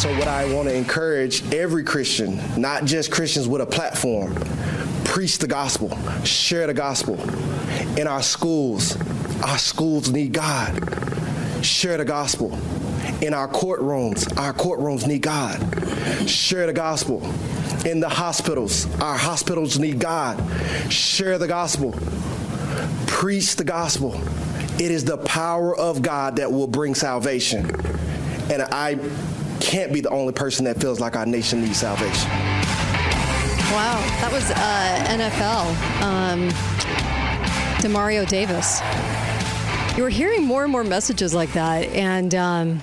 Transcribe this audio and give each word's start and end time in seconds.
So, 0.00 0.08
what 0.16 0.28
I 0.28 0.50
want 0.54 0.66
to 0.66 0.74
encourage 0.74 1.52
every 1.52 1.84
Christian, 1.84 2.40
not 2.58 2.86
just 2.86 3.12
Christians 3.12 3.46
with 3.46 3.60
a 3.60 3.66
platform, 3.66 4.34
preach 5.04 5.36
the 5.36 5.46
gospel, 5.46 5.90
share 6.24 6.66
the 6.66 6.72
gospel. 6.72 7.20
In 7.98 8.06
our 8.06 8.22
schools, 8.22 8.96
our 9.42 9.58
schools 9.58 10.08
need 10.08 10.32
God. 10.32 10.72
Share 11.62 11.98
the 11.98 12.06
gospel. 12.06 12.50
In 13.20 13.34
our 13.34 13.46
courtrooms, 13.46 14.38
our 14.38 14.54
courtrooms 14.54 15.06
need 15.06 15.20
God. 15.20 15.60
Share 16.26 16.66
the 16.66 16.72
gospel. 16.72 17.22
In 17.84 18.00
the 18.00 18.08
hospitals, 18.08 18.86
our 19.02 19.18
hospitals 19.18 19.78
need 19.78 19.98
God. 19.98 20.42
Share 20.90 21.36
the 21.36 21.46
gospel. 21.46 21.92
Preach 23.06 23.54
the 23.54 23.64
gospel. 23.64 24.18
It 24.80 24.90
is 24.90 25.04
the 25.04 25.18
power 25.18 25.76
of 25.76 26.00
God 26.00 26.36
that 26.36 26.50
will 26.50 26.68
bring 26.68 26.94
salvation. 26.94 27.70
And 28.50 28.62
I 28.62 28.98
can't 29.60 29.92
be 29.92 30.00
the 30.00 30.10
only 30.10 30.32
person 30.32 30.64
that 30.64 30.80
feels 30.80 31.00
like 31.00 31.16
our 31.16 31.26
nation 31.26 31.62
needs 31.62 31.78
salvation. 31.78 32.28
Wow, 33.70 34.00
that 34.20 34.30
was 34.32 34.50
uh, 34.50 35.04
NFL. 35.08 36.02
Um, 36.02 36.48
Demario 37.80 38.28
Davis. 38.28 38.80
You 39.96 40.02
were 40.02 40.10
hearing 40.10 40.44
more 40.44 40.62
and 40.64 40.72
more 40.72 40.84
messages 40.84 41.34
like 41.34 41.52
that, 41.52 41.84
and 41.88 42.34
um, 42.34 42.82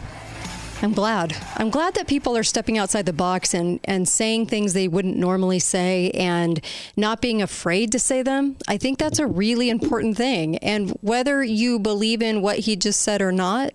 I'm 0.81 0.93
glad. 0.93 1.35
I'm 1.55 1.71
glad 1.71 1.95
that 1.95 2.07
people 2.07 2.37
are 2.37 2.43
stepping 2.43 2.77
outside 2.77 3.05
the 3.05 3.13
box 3.13 3.53
and, 3.53 3.79
and 3.83 4.07
saying 4.07 4.45
things 4.45 4.73
they 4.73 4.87
wouldn't 4.87 5.17
normally 5.17 5.59
say 5.59 6.11
and 6.11 6.63
not 6.95 7.19
being 7.19 7.41
afraid 7.41 7.91
to 7.93 7.99
say 7.99 8.21
them. 8.21 8.57
I 8.67 8.77
think 8.77 8.99
that's 8.99 9.17
a 9.17 9.25
really 9.25 9.69
important 9.69 10.17
thing. 10.17 10.57
And 10.59 10.91
whether 11.01 11.43
you 11.43 11.79
believe 11.79 12.21
in 12.21 12.41
what 12.41 12.59
he 12.59 12.75
just 12.75 13.01
said 13.01 13.21
or 13.21 13.31
not, 13.31 13.73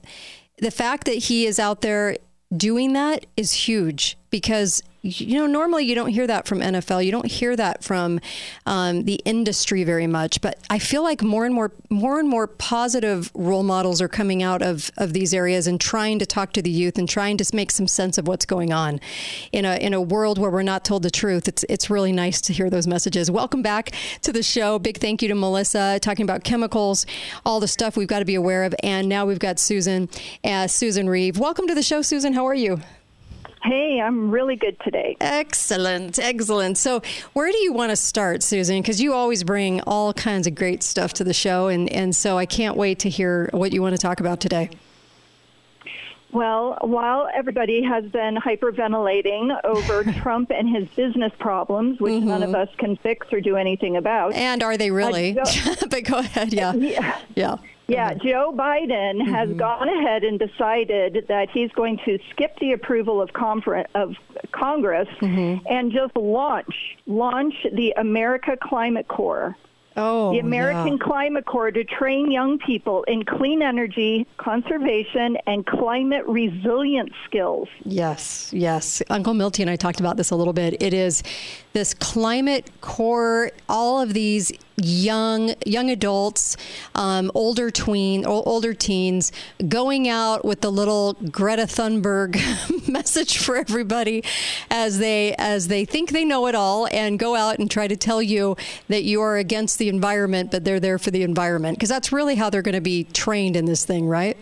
the 0.58 0.70
fact 0.70 1.06
that 1.06 1.16
he 1.16 1.44
is 1.44 1.58
out 1.58 1.80
there 1.80 2.16
doing 2.56 2.92
that 2.92 3.26
is 3.36 3.52
huge 3.52 4.16
because 4.30 4.82
you 5.02 5.36
know, 5.36 5.46
normally 5.46 5.84
you 5.84 5.96
don't 5.96 6.10
hear 6.10 6.28
that 6.28 6.46
from 6.46 6.60
NFL. 6.60 7.04
You 7.04 7.10
don't 7.10 7.26
hear 7.26 7.56
that 7.56 7.82
from 7.82 8.20
um, 8.66 9.02
the 9.02 9.20
industry 9.24 9.82
very 9.82 10.06
much. 10.06 10.40
But 10.40 10.58
I 10.70 10.78
feel 10.78 11.02
like 11.02 11.22
more 11.22 11.44
and 11.44 11.52
more, 11.52 11.72
more 11.90 12.20
and 12.20 12.28
more 12.28 12.46
positive 12.46 13.30
role 13.34 13.64
models 13.64 14.00
are 14.00 14.08
coming 14.08 14.44
out 14.44 14.62
of, 14.62 14.92
of 14.96 15.12
these 15.12 15.34
areas 15.34 15.66
and 15.66 15.80
trying 15.80 16.20
to 16.20 16.26
talk 16.26 16.52
to 16.52 16.62
the 16.62 16.70
youth 16.70 16.98
and 16.98 17.08
trying 17.08 17.36
to 17.38 17.56
make 17.56 17.72
some 17.72 17.88
sense 17.88 18.16
of 18.16 18.28
what's 18.28 18.46
going 18.46 18.72
on 18.72 19.00
in 19.50 19.64
a 19.64 19.74
in 19.76 19.92
a 19.92 20.00
world 20.00 20.38
where 20.38 20.50
we're 20.50 20.62
not 20.62 20.84
told 20.84 21.02
the 21.02 21.10
truth. 21.10 21.48
It's 21.48 21.64
it's 21.68 21.90
really 21.90 22.12
nice 22.12 22.40
to 22.42 22.52
hear 22.52 22.70
those 22.70 22.86
messages. 22.86 23.28
Welcome 23.30 23.62
back 23.62 23.90
to 24.22 24.32
the 24.32 24.42
show. 24.42 24.78
Big 24.78 24.98
thank 24.98 25.20
you 25.20 25.28
to 25.28 25.34
Melissa 25.34 25.98
talking 26.00 26.22
about 26.22 26.44
chemicals, 26.44 27.06
all 27.44 27.58
the 27.58 27.68
stuff 27.68 27.96
we've 27.96 28.06
got 28.06 28.20
to 28.20 28.24
be 28.24 28.36
aware 28.36 28.62
of, 28.62 28.74
and 28.84 29.08
now 29.08 29.26
we've 29.26 29.40
got 29.40 29.58
Susan, 29.58 30.08
uh, 30.44 30.68
Susan 30.68 31.08
Reeve. 31.08 31.38
Welcome 31.38 31.66
to 31.66 31.74
the 31.74 31.82
show, 31.82 32.02
Susan. 32.02 32.32
How 32.32 32.46
are 32.46 32.54
you? 32.54 32.80
Hey, 33.64 34.00
I'm 34.00 34.30
really 34.30 34.56
good 34.56 34.76
today. 34.80 35.16
Excellent, 35.20 36.18
excellent. 36.18 36.78
So, 36.78 37.00
where 37.32 37.50
do 37.52 37.58
you 37.58 37.72
want 37.72 37.90
to 37.90 37.96
start, 37.96 38.42
Susan? 38.42 38.80
Because 38.80 39.00
you 39.00 39.12
always 39.12 39.44
bring 39.44 39.80
all 39.82 40.12
kinds 40.12 40.46
of 40.48 40.54
great 40.54 40.82
stuff 40.82 41.12
to 41.14 41.24
the 41.24 41.32
show, 41.32 41.68
and, 41.68 41.88
and 41.92 42.14
so 42.14 42.38
I 42.38 42.46
can't 42.46 42.76
wait 42.76 42.98
to 43.00 43.08
hear 43.08 43.48
what 43.52 43.72
you 43.72 43.80
want 43.80 43.94
to 43.94 44.00
talk 44.00 44.18
about 44.18 44.40
today. 44.40 44.70
Well, 46.32 46.78
while 46.80 47.28
everybody 47.32 47.82
has 47.82 48.04
been 48.06 48.36
hyperventilating 48.36 49.54
over 49.64 50.02
Trump 50.22 50.50
and 50.50 50.74
his 50.74 50.88
business 50.96 51.32
problems, 51.38 52.00
which 52.00 52.14
mm-hmm. 52.14 52.28
none 52.28 52.42
of 52.42 52.54
us 52.54 52.68
can 52.78 52.96
fix 52.96 53.30
or 53.32 53.40
do 53.40 53.56
anything 53.56 53.96
about. 53.96 54.32
And 54.32 54.62
are 54.62 54.76
they 54.76 54.90
really? 54.90 55.38
But 55.90 56.04
go 56.04 56.18
ahead. 56.18 56.52
Yeah. 56.54 56.72
Yeah. 56.72 57.18
yeah. 57.34 57.56
Yeah, 57.92 58.14
Joe 58.14 58.54
Biden 58.56 59.20
mm-hmm. 59.20 59.32
has 59.32 59.50
gone 59.50 59.88
ahead 59.88 60.24
and 60.24 60.38
decided 60.38 61.26
that 61.28 61.48
he's 61.50 61.70
going 61.72 61.98
to 62.04 62.18
skip 62.30 62.58
the 62.58 62.72
approval 62.72 63.20
of, 63.20 63.32
confer- 63.32 63.86
of 63.94 64.14
Congress 64.52 65.08
mm-hmm. 65.20 65.64
and 65.66 65.92
just 65.92 66.16
launch 66.16 66.74
launch 67.06 67.54
the 67.72 67.92
America 67.96 68.56
Climate 68.60 69.08
Corps. 69.08 69.56
Oh, 69.96 70.32
the 70.32 70.38
American 70.38 70.96
yeah. 70.96 71.04
Climate 71.04 71.44
Corps 71.44 71.70
to 71.70 71.84
train 71.84 72.30
young 72.30 72.58
people 72.58 73.02
in 73.04 73.24
clean 73.24 73.62
energy, 73.62 74.26
conservation, 74.38 75.36
and 75.46 75.66
climate 75.66 76.24
resilience 76.26 77.12
skills. 77.26 77.68
Yes, 77.84 78.50
yes. 78.54 79.02
Uncle 79.10 79.34
Milty 79.34 79.62
and 79.62 79.68
I 79.68 79.76
talked 79.76 80.00
about 80.00 80.16
this 80.16 80.30
a 80.30 80.36
little 80.36 80.54
bit. 80.54 80.82
It 80.82 80.94
is 80.94 81.22
this 81.74 81.92
climate 81.92 82.70
corps, 82.80 83.50
all 83.68 84.00
of 84.00 84.14
these 84.14 84.50
young 84.76 85.54
young 85.64 85.90
adults, 85.90 86.56
um, 86.94 87.30
older 87.34 87.70
tween, 87.70 88.24
older 88.24 88.74
teens, 88.74 89.32
going 89.68 90.08
out 90.08 90.44
with 90.44 90.60
the 90.60 90.70
little 90.70 91.14
Greta 91.14 91.62
Thunberg 91.62 92.36
message 92.88 93.38
for 93.38 93.56
everybody 93.56 94.24
as 94.70 94.98
they 94.98 95.34
as 95.36 95.68
they 95.68 95.84
think 95.84 96.10
they 96.10 96.24
know 96.24 96.46
it 96.46 96.54
all 96.54 96.88
and 96.92 97.18
go 97.18 97.34
out 97.34 97.58
and 97.58 97.70
try 97.70 97.86
to 97.86 97.96
tell 97.96 98.22
you 98.22 98.56
that 98.88 99.04
you 99.04 99.20
are 99.20 99.36
against 99.36 99.78
the 99.78 99.88
environment, 99.88 100.50
but 100.50 100.64
they're 100.64 100.80
there 100.80 100.98
for 100.98 101.10
the 101.10 101.22
environment 101.22 101.78
because 101.78 101.88
that's 101.88 102.12
really 102.12 102.36
how 102.36 102.50
they're 102.50 102.62
going 102.62 102.74
to 102.74 102.80
be 102.80 103.04
trained 103.04 103.56
in 103.56 103.64
this 103.64 103.84
thing, 103.84 104.06
right? 104.06 104.36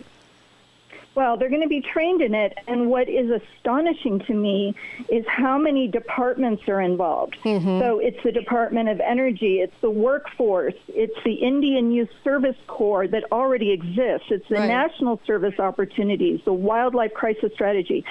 Well, 1.13 1.35
they're 1.35 1.49
going 1.49 1.61
to 1.61 1.67
be 1.67 1.81
trained 1.81 2.21
in 2.21 2.33
it. 2.33 2.57
And 2.67 2.89
what 2.89 3.09
is 3.09 3.29
astonishing 3.29 4.19
to 4.27 4.33
me 4.33 4.75
is 5.09 5.25
how 5.27 5.57
many 5.57 5.87
departments 5.87 6.63
are 6.69 6.79
involved. 6.79 7.37
Mm-hmm. 7.43 7.79
So 7.79 7.99
it's 7.99 8.21
the 8.23 8.31
Department 8.31 8.87
of 8.87 9.01
Energy, 9.01 9.59
it's 9.59 9.73
the 9.81 9.89
workforce, 9.89 10.75
it's 10.87 11.17
the 11.25 11.33
Indian 11.33 11.91
Youth 11.91 12.09
Service 12.23 12.55
Corps 12.67 13.07
that 13.09 13.25
already 13.31 13.71
exists, 13.71 14.27
it's 14.29 14.47
the 14.47 14.55
right. 14.55 14.67
National 14.67 15.19
Service 15.25 15.59
Opportunities, 15.59 16.39
the 16.45 16.53
Wildlife 16.53 17.13
Crisis 17.13 17.51
Strategy. 17.53 18.05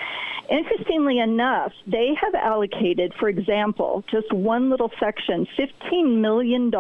Interestingly 0.51 1.21
enough, 1.21 1.73
they 1.87 2.13
have 2.21 2.35
allocated, 2.35 3.15
for 3.15 3.29
example, 3.29 4.05
just 4.11 4.31
one 4.33 4.69
little 4.69 4.91
section, 5.01 5.47
$15 5.59 6.21
million 6.21 6.71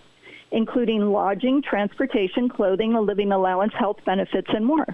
including 0.51 1.11
lodging, 1.11 1.63
transportation, 1.63 2.49
clothing, 2.49 2.95
a 2.95 3.01
living 3.01 3.33
allowance, 3.33 3.73
health 3.79 3.99
benefits, 4.05 4.49
and 4.55 4.65
more. 4.65 4.87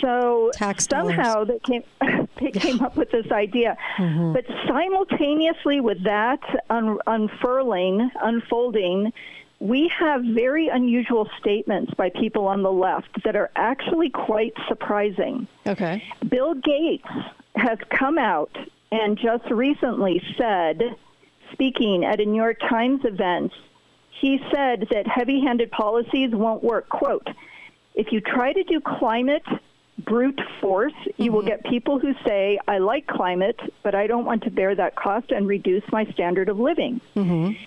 So 0.00 0.50
Tax 0.52 0.86
somehow 0.88 1.44
they 1.44 1.58
came 1.60 1.82
they 2.40 2.50
came 2.50 2.80
up 2.80 2.96
with 2.96 3.10
this 3.10 3.30
idea, 3.30 3.76
mm-hmm. 3.96 4.32
but 4.32 4.44
simultaneously 4.66 5.80
with 5.80 6.02
that 6.04 6.40
un- 6.68 6.98
unfurling, 7.06 8.10
unfolding, 8.20 9.12
we 9.60 9.90
have 9.98 10.22
very 10.22 10.68
unusual 10.68 11.28
statements 11.38 11.94
by 11.94 12.10
people 12.10 12.46
on 12.46 12.62
the 12.62 12.72
left 12.72 13.22
that 13.24 13.36
are 13.36 13.50
actually 13.56 14.10
quite 14.10 14.52
surprising. 14.68 15.46
Okay. 15.66 16.02
Bill 16.28 16.54
Gates 16.54 17.08
has 17.56 17.78
come 17.88 18.18
out 18.18 18.54
and 18.90 19.16
just 19.16 19.50
recently 19.50 20.22
said, 20.36 20.96
speaking 21.52 22.04
at 22.04 22.20
a 22.20 22.24
New 22.24 22.36
York 22.36 22.58
Times 22.60 23.00
event, 23.04 23.52
he 24.20 24.38
said 24.52 24.88
that 24.90 25.06
heavy 25.06 25.40
handed 25.40 25.70
policies 25.70 26.30
won't 26.32 26.62
work. 26.62 26.88
Quote, 26.88 27.28
if 27.94 28.12
you 28.12 28.20
try 28.20 28.52
to 28.52 28.62
do 28.64 28.80
climate 28.80 29.44
brute 29.98 30.40
force, 30.60 30.92
you 31.04 31.26
mm-hmm. 31.26 31.34
will 31.34 31.42
get 31.42 31.64
people 31.64 31.98
who 31.98 32.14
say, 32.26 32.58
I 32.66 32.78
like 32.78 33.06
climate, 33.06 33.58
but 33.82 33.94
I 33.94 34.06
don't 34.06 34.24
want 34.24 34.42
to 34.44 34.50
bear 34.50 34.74
that 34.74 34.96
cost 34.96 35.30
and 35.30 35.46
reduce 35.46 35.84
my 35.92 36.04
standard 36.06 36.48
of 36.48 36.58
living. 36.58 37.00
Mm-hmm 37.16 37.64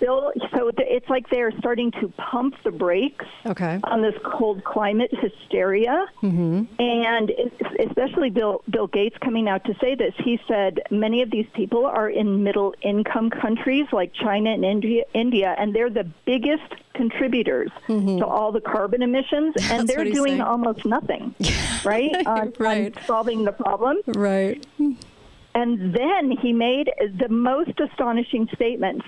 still 0.00 0.32
so 0.56 0.70
it's 0.78 1.08
like 1.08 1.28
they're 1.30 1.52
starting 1.58 1.90
to 1.92 2.08
pump 2.16 2.54
the 2.64 2.70
brakes 2.70 3.26
okay. 3.46 3.78
on 3.84 4.02
this 4.02 4.14
cold 4.24 4.64
climate 4.64 5.10
hysteria 5.12 6.06
mm-hmm. 6.22 6.64
and 6.78 7.32
especially 7.88 8.30
bill 8.30 8.62
bill 8.70 8.86
gates 8.86 9.16
coming 9.22 9.48
out 9.48 9.64
to 9.64 9.74
say 9.80 9.94
this 9.94 10.14
he 10.24 10.40
said 10.48 10.80
many 10.90 11.22
of 11.22 11.30
these 11.30 11.46
people 11.54 11.84
are 11.84 12.08
in 12.08 12.42
middle 12.42 12.74
income 12.82 13.30
countries 13.30 13.86
like 13.92 14.12
china 14.14 14.50
and 14.50 14.64
india 14.64 15.04
india 15.14 15.54
and 15.58 15.74
they're 15.74 15.90
the 15.90 16.08
biggest 16.24 16.74
contributors 16.94 17.70
mm-hmm. 17.86 18.18
to 18.18 18.26
all 18.26 18.52
the 18.52 18.60
carbon 18.60 19.02
emissions 19.02 19.54
and 19.70 19.86
they're 19.86 20.04
doing 20.04 20.32
saying. 20.32 20.40
almost 20.40 20.84
nothing 20.84 21.34
right 21.84 22.14
on, 22.26 22.52
right. 22.58 22.96
on 22.96 23.04
solving 23.04 23.44
the 23.44 23.52
problem 23.52 23.98
right 24.08 24.66
and 25.54 25.94
then 25.94 26.30
he 26.30 26.52
made 26.52 26.90
the 27.18 27.28
most 27.28 27.78
astonishing 27.80 28.48
statement 28.54 29.02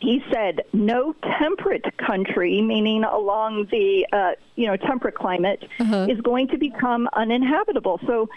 he 0.00 0.24
said 0.32 0.62
no 0.72 1.14
temperate 1.38 1.84
country, 1.98 2.60
meaning 2.62 3.04
along 3.04 3.66
the 3.70 4.06
uh, 4.12 4.32
you 4.56 4.66
know 4.66 4.76
temperate 4.76 5.14
climate, 5.14 5.62
uh-huh. 5.78 6.06
is 6.08 6.20
going 6.22 6.48
to 6.48 6.58
become 6.58 7.08
uninhabitable. 7.12 8.00
So 8.06 8.28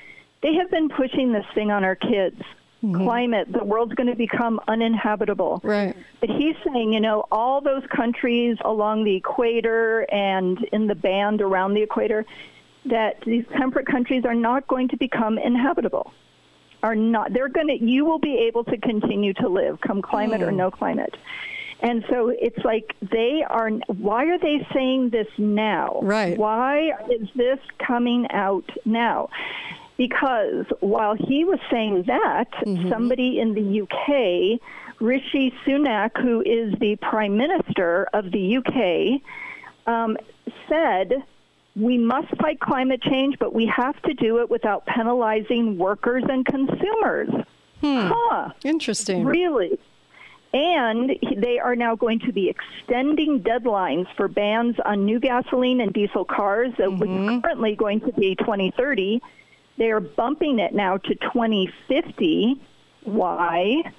they 0.42 0.54
have 0.56 0.70
been 0.70 0.90
pushing 0.90 1.32
this 1.32 1.46
thing 1.56 1.72
on 1.72 1.84
our 1.84 1.96
kids. 1.96 2.42
Mm-hmm. 2.84 3.02
Climate, 3.06 3.48
the 3.50 3.64
world's 3.64 3.94
going 3.94 4.10
to 4.10 4.16
become 4.16 4.60
uninhabitable. 4.68 5.62
Right. 5.64 5.96
But 6.20 6.30
he's 6.30 6.56
saying, 6.68 6.92
you 6.92 7.00
know, 7.00 7.26
all 7.32 7.62
those 7.62 7.84
countries 7.96 8.58
along 8.66 9.06
the 9.06 9.16
equator 9.16 10.02
and 10.12 10.62
in 10.74 10.88
the 10.88 10.96
band 10.96 11.42
around 11.42 11.76
the 11.76 11.82
equator, 11.82 12.26
that 12.88 13.22
these 13.26 13.46
temperate 13.56 13.88
countries 13.88 14.26
are 14.26 14.36
not 14.36 14.68
going 14.68 14.90
to 14.90 14.98
become 14.98 15.38
inhabitable. 15.38 16.14
Are 16.82 16.96
not. 16.96 17.32
They're 17.32 17.48
going 17.48 17.68
to. 17.68 17.82
You 17.82 18.04
will 18.04 18.20
be 18.20 18.38
able 18.40 18.66
to 18.66 18.76
continue 18.76 19.32
to 19.36 19.48
live, 19.48 19.80
come 19.80 20.02
climate 20.02 20.42
mm. 20.42 20.48
or 20.48 20.52
no 20.52 20.70
climate. 20.70 21.16
And 21.84 22.06
so 22.10 22.30
it's 22.30 22.64
like 22.64 22.96
they 23.12 23.44
are. 23.48 23.70
Why 23.88 24.26
are 24.28 24.40
they 24.40 24.66
saying 24.74 25.10
this 25.10 25.28
now? 25.38 26.00
Right. 26.02 26.38
Why 26.38 26.94
is 27.12 27.28
this 27.36 27.60
coming 27.86 28.26
out 28.32 28.70
now? 28.86 29.30
Because 29.98 30.66
while 30.80 31.14
he 31.14 31.44
was 31.44 31.60
saying 31.70 32.06
that, 32.08 32.52
mm-hmm. 32.66 32.90
somebody 32.90 33.40
in 33.40 33.54
the 33.54 33.82
UK, 33.82 34.62
Rishi 35.02 35.54
Sunak, 35.66 36.20
who 36.20 36.42
is 36.42 36.74
the 36.80 36.96
Prime 37.02 37.36
Minister 37.36 38.08
of 38.14 38.32
the 38.32 38.58
UK, 38.58 39.22
um, 39.86 40.18
said 40.70 41.22
we 41.76 41.98
must 41.98 42.30
fight 42.38 42.62
climate 42.62 43.02
change, 43.02 43.38
but 43.40 43.54
we 43.54 43.66
have 43.66 44.02
to 44.04 44.14
do 44.14 44.40
it 44.40 44.50
without 44.50 44.86
penalizing 44.86 45.78
workers 45.78 46.24
and 46.30 46.46
consumers. 46.46 47.30
Hmm. 47.82 48.10
Huh. 48.10 48.50
Interesting. 48.64 49.26
Really? 49.26 49.78
And 50.54 51.18
they 51.36 51.58
are 51.58 51.76
now 51.76 51.96
going 51.96 52.20
to 52.20 52.32
be 52.32 52.48
extending 52.48 53.42
deadlines 53.42 54.06
for 54.16 54.28
bans 54.28 54.76
on 54.86 55.04
new 55.04 55.20
gasoline 55.20 55.82
and 55.82 55.92
diesel 55.92 56.26
cars 56.26 56.72
that 56.78 56.90
mm-hmm. 56.90 57.26
was 57.26 57.42
currently 57.42 57.76
going 57.76 58.02
to 58.02 58.14
be 58.14 58.36
2030. 58.36 59.20
They 59.78 59.90
are 59.90 60.00
bumping 60.00 60.60
it 60.60 60.76
now 60.76 60.98
to 60.98 61.16
2050. 61.16 62.62
Why? 63.06 63.92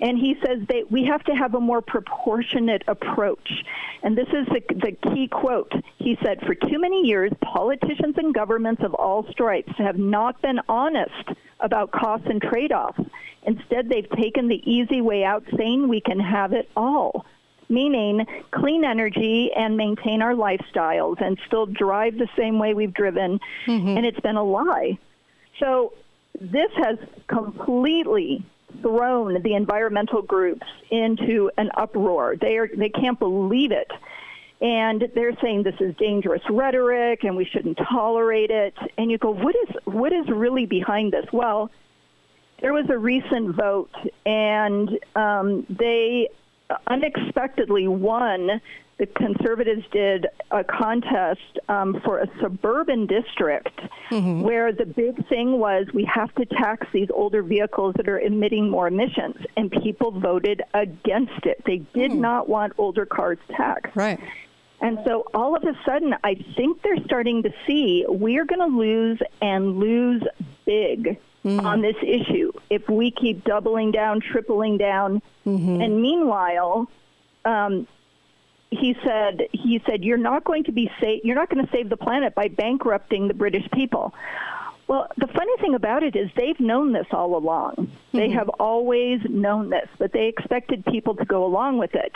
And 0.00 0.18
he 0.18 0.36
says 0.44 0.60
that 0.68 0.90
we 0.90 1.04
have 1.04 1.24
to 1.24 1.32
have 1.32 1.54
a 1.54 1.60
more 1.60 1.80
proportionate 1.80 2.82
approach. 2.86 3.64
And 4.02 4.16
this 4.16 4.28
is 4.28 4.46
the, 4.46 4.60
the 4.74 4.92
key 5.10 5.26
quote. 5.28 5.72
He 5.98 6.18
said, 6.22 6.40
For 6.44 6.54
too 6.54 6.78
many 6.78 7.06
years, 7.06 7.32
politicians 7.40 8.16
and 8.18 8.34
governments 8.34 8.82
of 8.84 8.94
all 8.94 9.26
stripes 9.30 9.72
have 9.78 9.98
not 9.98 10.42
been 10.42 10.60
honest 10.68 11.30
about 11.60 11.92
costs 11.92 12.26
and 12.28 12.42
trade 12.42 12.72
offs. 12.72 13.00
Instead, 13.44 13.88
they've 13.88 14.10
taken 14.10 14.48
the 14.48 14.60
easy 14.70 15.00
way 15.00 15.24
out, 15.24 15.44
saying 15.56 15.88
we 15.88 16.00
can 16.00 16.20
have 16.20 16.52
it 16.52 16.68
all 16.76 17.24
meaning 17.68 18.24
clean 18.52 18.84
energy 18.84 19.50
and 19.56 19.76
maintain 19.76 20.22
our 20.22 20.34
lifestyles 20.34 21.20
and 21.20 21.38
still 21.46 21.66
drive 21.66 22.16
the 22.16 22.28
same 22.38 22.58
way 22.58 22.74
we've 22.74 22.94
driven. 22.94 23.40
Mm-hmm. 23.66 23.96
And 23.96 24.06
it's 24.06 24.20
been 24.20 24.36
a 24.36 24.44
lie. 24.44 24.98
So 25.58 25.92
this 26.40 26.70
has 26.76 26.98
completely 27.26 28.44
thrown 28.80 29.42
the 29.42 29.54
environmental 29.54 30.22
groups 30.22 30.66
into 30.90 31.50
an 31.56 31.70
uproar. 31.76 32.36
They 32.36 32.56
are 32.56 32.68
they 32.68 32.88
can't 32.88 33.18
believe 33.18 33.72
it. 33.72 33.90
And 34.60 35.10
they're 35.14 35.36
saying 35.42 35.64
this 35.64 35.74
is 35.80 35.94
dangerous 35.96 36.40
rhetoric 36.48 37.24
and 37.24 37.36
we 37.36 37.44
shouldn't 37.44 37.78
tolerate 37.78 38.50
it. 38.50 38.74
And 38.96 39.10
you 39.10 39.18
go, 39.18 39.30
what 39.30 39.54
is 39.54 39.76
what 39.84 40.12
is 40.12 40.26
really 40.28 40.66
behind 40.66 41.12
this? 41.12 41.26
Well, 41.32 41.70
there 42.60 42.72
was 42.72 42.88
a 42.88 42.96
recent 42.96 43.54
vote, 43.54 43.94
and 44.24 44.98
um, 45.14 45.66
they 45.68 46.28
unexpectedly 46.86 47.86
won 47.86 48.60
the 48.98 49.06
conservatives 49.06 49.84
did 49.92 50.26
a 50.50 50.64
contest 50.64 51.58
um, 51.68 52.00
for 52.02 52.18
a 52.20 52.28
suburban 52.40 53.06
district 53.06 53.78
mm-hmm. 54.10 54.40
where 54.40 54.72
the 54.72 54.86
big 54.86 55.26
thing 55.28 55.58
was 55.58 55.86
we 55.92 56.04
have 56.04 56.34
to 56.36 56.46
tax 56.46 56.86
these 56.92 57.08
older 57.12 57.42
vehicles 57.42 57.94
that 57.96 58.08
are 58.08 58.18
emitting 58.18 58.70
more 58.70 58.88
emissions, 58.88 59.36
and 59.56 59.70
people 59.70 60.12
voted 60.12 60.62
against 60.72 61.44
it. 61.44 61.62
They 61.66 61.78
did 61.92 62.12
mm. 62.12 62.20
not 62.20 62.48
want 62.48 62.72
older 62.78 63.04
cars 63.04 63.38
taxed. 63.54 63.94
Right. 63.94 64.18
And 64.80 64.98
so 65.04 65.24
all 65.34 65.56
of 65.56 65.62
a 65.64 65.78
sudden, 65.84 66.14
I 66.24 66.34
think 66.56 66.82
they're 66.82 67.02
starting 67.04 67.42
to 67.42 67.52
see 67.66 68.04
we're 68.08 68.44
going 68.44 68.60
to 68.60 68.76
lose 68.76 69.18
and 69.42 69.78
lose 69.78 70.22
big 70.64 71.18
mm. 71.44 71.62
on 71.62 71.82
this 71.82 71.96
issue 72.02 72.52
if 72.70 72.88
we 72.88 73.10
keep 73.10 73.44
doubling 73.44 73.90
down, 73.90 74.20
tripling 74.20 74.78
down. 74.78 75.22
Mm-hmm. 75.46 75.80
And 75.80 76.00
meanwhile, 76.00 76.90
um, 77.44 77.86
he 78.70 78.96
said 79.04 79.48
he 79.52 79.80
said 79.86 80.04
you're 80.04 80.18
not 80.18 80.44
going 80.44 80.64
to 80.64 80.72
be 80.72 80.90
sa- 81.00 81.20
you're 81.22 81.36
not 81.36 81.50
going 81.50 81.64
to 81.64 81.72
save 81.72 81.88
the 81.88 81.96
planet 81.96 82.34
by 82.34 82.48
bankrupting 82.48 83.28
the 83.28 83.34
British 83.34 83.68
people. 83.72 84.14
Well, 84.88 85.08
the 85.16 85.26
funny 85.26 85.56
thing 85.58 85.74
about 85.74 86.04
it 86.04 86.14
is 86.14 86.30
they've 86.36 86.60
known 86.60 86.92
this 86.92 87.06
all 87.10 87.36
along. 87.36 87.74
Mm-hmm. 87.76 88.16
They 88.16 88.30
have 88.30 88.48
always 88.48 89.20
known 89.28 89.70
this, 89.70 89.88
but 89.98 90.12
they 90.12 90.26
expected 90.26 90.84
people 90.84 91.16
to 91.16 91.24
go 91.24 91.44
along 91.44 91.78
with 91.78 91.94
it. 91.94 92.14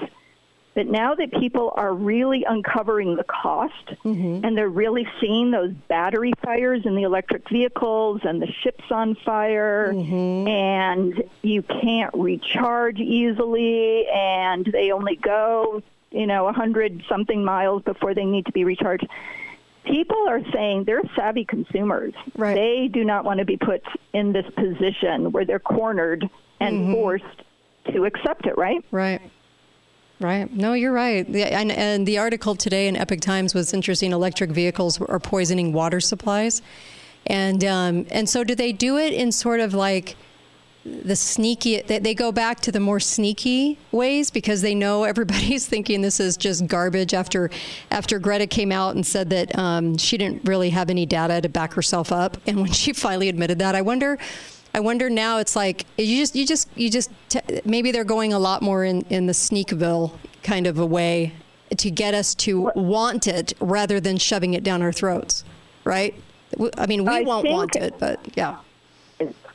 But 0.73 0.87
now 0.87 1.17
that 1.17 1.33
people 1.33 1.73
are 1.75 1.93
really 1.93 2.45
uncovering 2.45 3.17
the 3.17 3.25
cost 3.25 3.87
mm-hmm. 4.05 4.45
and 4.45 4.57
they're 4.57 4.69
really 4.69 5.07
seeing 5.21 5.51
those 5.51 5.73
battery 5.89 6.33
fires 6.45 6.87
in 6.87 6.95
the 6.95 7.03
electric 7.03 7.49
vehicles 7.49 8.21
and 8.23 8.41
the 8.41 8.47
ships 8.63 8.85
on 8.91 9.17
fire 9.17 9.93
mm-hmm. 9.93 10.47
and 10.47 11.25
you 11.43 11.63
can't 11.63 12.15
recharge 12.15 13.01
easily 13.01 14.07
and 14.15 14.65
they 14.65 14.93
only 14.93 15.17
go 15.17 15.83
you 16.11 16.27
know, 16.27 16.49
a 16.49 16.53
hundred 16.53 17.03
something 17.09 17.45
miles 17.45 17.83
before 17.83 18.15
they 18.15 18.25
need 18.25 18.47
to 18.47 18.53
be 18.53 18.65
recharged. 18.65 19.07
People 19.85 20.29
are 20.29 20.41
saying 20.53 20.85
they're 20.85 21.03
savvy 21.17 21.45
consumers. 21.45 22.13
Right. 22.37 22.55
They 22.55 22.89
do 22.93 23.05
not 23.05 23.25
want 23.25 23.39
to 23.39 23.47
be 23.47 23.57
put 23.57 23.83
in 24.13 24.33
this 24.33 24.47
position 24.55 25.33
where 25.33 25.45
they're 25.45 25.59
cornered 25.59 26.29
and 26.61 26.77
mm-hmm. 26.77 26.93
forced 26.93 27.43
to 27.93 28.05
accept 28.05 28.47
it, 28.47 28.57
right? 28.59 28.85
Right. 28.91 29.21
Right. 30.21 30.53
No, 30.53 30.75
you're 30.75 30.93
right. 30.93 31.27
And, 31.27 31.73
and 31.73 32.07
the 32.07 32.19
article 32.19 32.55
today 32.55 32.89
in 32.89 32.97
Epoch 32.97 33.21
Times 33.21 33.55
was 33.55 33.73
interesting. 33.73 34.13
Electric 34.13 34.51
vehicles 34.51 35.01
are 35.01 35.19
poisoning 35.19 35.73
water 35.73 35.99
supplies, 35.99 36.61
and 37.27 37.65
um, 37.65 38.07
and 38.11 38.29
so 38.29 38.45
do 38.45 38.55
they 38.55 38.71
do 38.71 38.99
it 38.99 39.15
in 39.15 39.33
sort 39.33 39.61
of 39.61 39.73
like 39.73 40.17
the 40.85 41.15
sneaky 41.15 41.83
they, 41.83 41.99
they 41.99 42.15
go 42.15 42.33
back 42.33 42.61
to 42.61 42.73
the 42.73 42.81
more 42.81 43.01
sneaky 43.01 43.79
ways 43.93 44.31
because 44.31 44.63
they 44.63 44.75
know 44.75 45.05
everybody's 45.05 45.67
thinking 45.69 46.01
this 46.01 46.21
is 46.21 46.37
just 46.37 46.67
garbage 46.67 47.13
after 47.13 47.51
after 47.91 48.19
Greta 48.19 48.47
came 48.47 48.73
out 48.73 48.95
and 48.95 49.07
said 49.07 49.31
that 49.31 49.57
um, 49.59 49.99
she 49.99 50.17
didn't 50.17 50.45
really 50.45 50.71
have 50.71 50.89
any 50.89 51.05
data 51.05 51.41
to 51.41 51.49
back 51.49 51.75
herself 51.75 52.13
up. 52.13 52.39
And 52.47 52.57
when 52.59 52.73
she 52.73 52.93
finally 52.95 53.29
admitted 53.29 53.59
that 53.59 53.75
I 53.75 53.83
wonder 53.83 54.19
I 54.75 54.81
wonder 54.81 55.11
now 55.11 55.39
it's 55.39 55.55
like 55.55 55.85
you 55.99 56.17
just 56.17 56.35
you 56.35 56.47
just 56.47 56.69
you 56.77 56.89
just 56.89 57.11
t- 57.29 57.41
maybe 57.65 57.93
they're 57.93 58.05
going 58.05 58.33
a 58.33 58.39
lot 58.39 58.63
more 58.63 58.85
in 58.85 59.03
in 59.11 59.27
the 59.27 59.35
sneakville 59.35 60.17
kind 60.43 60.67
of 60.67 60.79
a 60.79 60.87
way 60.87 61.35
to 61.77 61.91
get 61.91 62.15
us 62.15 62.35
to 62.35 62.73
want 62.75 63.27
it 63.27 63.53
rather 63.61 64.01
than 64.01 64.17
shoving 64.17 64.55
it 64.55 64.65
down 64.65 64.81
our 64.81 64.93
throats 64.93 65.45
right? 65.85 66.15
I 66.79 66.87
mean 66.87 67.05
we 67.05 67.11
I 67.11 67.21
won't 67.21 67.49
want 67.49 67.77
it 67.77 67.99
but 67.99 68.19
yeah 68.35 68.59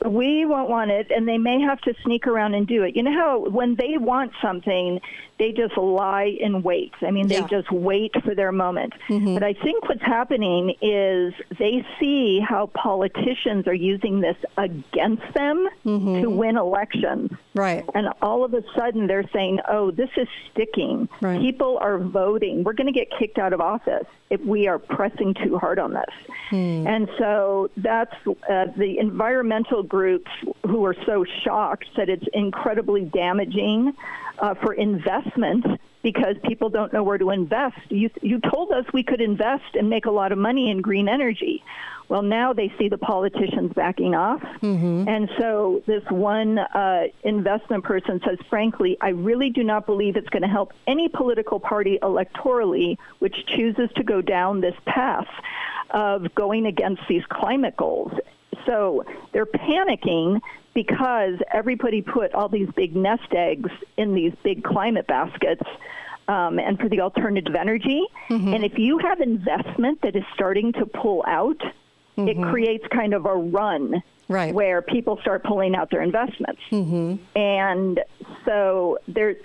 we 0.04 0.44
won't 0.44 0.68
want 0.68 0.90
it, 0.90 1.10
and 1.10 1.26
they 1.26 1.38
may 1.38 1.60
have 1.60 1.80
to 1.82 1.94
sneak 2.04 2.26
around 2.26 2.54
and 2.54 2.66
do 2.66 2.82
it. 2.82 2.96
You 2.96 3.02
know 3.02 3.12
how 3.12 3.48
when 3.48 3.76
they 3.76 3.96
want 3.98 4.32
something, 4.42 5.00
they 5.38 5.52
just 5.52 5.76
lie 5.76 6.34
in 6.40 6.62
wait. 6.62 6.92
I 7.02 7.10
mean, 7.10 7.28
they 7.28 7.40
yeah. 7.40 7.46
just 7.46 7.70
wait 7.70 8.12
for 8.24 8.34
their 8.34 8.52
moment. 8.52 8.94
Mm-hmm. 9.08 9.34
But 9.34 9.42
I 9.42 9.52
think 9.52 9.88
what's 9.88 10.02
happening 10.02 10.74
is 10.80 11.34
they 11.58 11.86
see 12.00 12.40
how 12.40 12.70
politicians 12.74 13.66
are 13.66 13.74
using 13.74 14.20
this 14.20 14.36
against 14.56 15.22
them 15.34 15.68
mm-hmm. 15.84 16.22
to 16.22 16.30
win 16.30 16.56
elections. 16.56 17.30
Right. 17.54 17.84
And 17.94 18.08
all 18.22 18.44
of 18.44 18.54
a 18.54 18.62
sudden 18.76 19.06
they're 19.06 19.28
saying, 19.32 19.60
oh, 19.68 19.90
this 19.90 20.10
is 20.16 20.28
sticking. 20.52 21.08
Right. 21.20 21.40
People 21.40 21.78
are 21.80 21.98
voting. 21.98 22.64
We're 22.64 22.72
going 22.72 22.92
to 22.92 22.98
get 22.98 23.08
kicked 23.18 23.38
out 23.38 23.52
of 23.52 23.60
office 23.60 24.06
if 24.30 24.40
we 24.40 24.66
are 24.66 24.78
pressing 24.78 25.34
too 25.34 25.58
hard 25.58 25.78
on 25.78 25.92
this. 25.92 26.34
Hmm. 26.50 26.86
And 26.86 27.08
so 27.18 27.70
that's 27.76 28.14
uh, 28.26 28.66
the 28.76 28.96
environmental 28.98 29.82
groups 29.82 30.30
who 30.64 30.84
are 30.84 30.96
so 31.04 31.24
shocked 31.44 31.86
that 31.96 32.08
it's 32.08 32.24
incredibly 32.32 33.04
damaging 33.04 33.92
uh, 34.38 34.54
for 34.54 34.72
investment 34.74 35.64
because 36.02 36.36
people 36.44 36.68
don't 36.68 36.92
know 36.92 37.02
where 37.02 37.18
to 37.18 37.30
invest. 37.30 37.78
You, 37.88 38.10
you 38.22 38.38
told 38.38 38.70
us 38.70 38.84
we 38.92 39.02
could 39.02 39.20
invest 39.20 39.74
and 39.74 39.90
make 39.90 40.06
a 40.06 40.10
lot 40.10 40.30
of 40.30 40.38
money 40.38 40.70
in 40.70 40.80
green 40.80 41.08
energy. 41.08 41.64
Well, 42.08 42.22
now 42.22 42.52
they 42.52 42.72
see 42.78 42.88
the 42.88 42.98
politicians 42.98 43.72
backing 43.74 44.14
off. 44.14 44.40
Mm-hmm. 44.62 45.08
And 45.08 45.28
so 45.36 45.82
this 45.86 46.04
one 46.08 46.58
uh, 46.58 47.08
investment 47.24 47.82
person 47.82 48.20
says, 48.24 48.38
frankly, 48.48 48.96
I 49.00 49.08
really 49.08 49.50
do 49.50 49.64
not 49.64 49.86
believe 49.86 50.16
it's 50.16 50.28
going 50.28 50.42
to 50.44 50.48
help 50.48 50.72
any 50.86 51.08
political 51.08 51.58
party 51.58 51.98
electorally 52.00 52.98
which 53.18 53.34
chooses 53.48 53.90
to 53.96 54.04
go 54.04 54.22
down 54.22 54.60
this 54.60 54.76
path 54.84 55.26
of 55.90 56.32
going 56.36 56.66
against 56.66 57.02
these 57.08 57.24
climate 57.28 57.76
goals. 57.76 58.12
So 58.64 59.04
they're 59.32 59.46
panicking 59.46 60.40
because 60.76 61.38
everybody 61.50 62.02
put 62.02 62.34
all 62.34 62.50
these 62.50 62.68
big 62.76 62.94
nest 62.94 63.32
eggs 63.32 63.70
in 63.96 64.14
these 64.14 64.34
big 64.44 64.62
climate 64.62 65.06
baskets 65.06 65.62
um, 66.28 66.58
and 66.58 66.78
for 66.78 66.90
the 66.90 67.00
alternative 67.00 67.54
energy. 67.54 68.04
Mm-hmm. 68.28 68.52
And 68.52 68.62
if 68.62 68.78
you 68.78 68.98
have 68.98 69.20
investment 69.20 70.02
that 70.02 70.14
is 70.14 70.22
starting 70.34 70.74
to 70.74 70.84
pull 70.84 71.24
out, 71.26 71.58
mm-hmm. 72.18 72.28
it 72.28 72.50
creates 72.50 72.84
kind 72.88 73.14
of 73.14 73.24
a 73.24 73.34
run 73.34 74.02
right. 74.28 74.52
where 74.52 74.82
people 74.82 75.18
start 75.22 75.44
pulling 75.44 75.74
out 75.74 75.90
their 75.90 76.02
investments. 76.02 76.60
Mm-hmm. 76.70 77.38
And 77.38 78.00
so 78.44 78.98
there's 79.08 79.36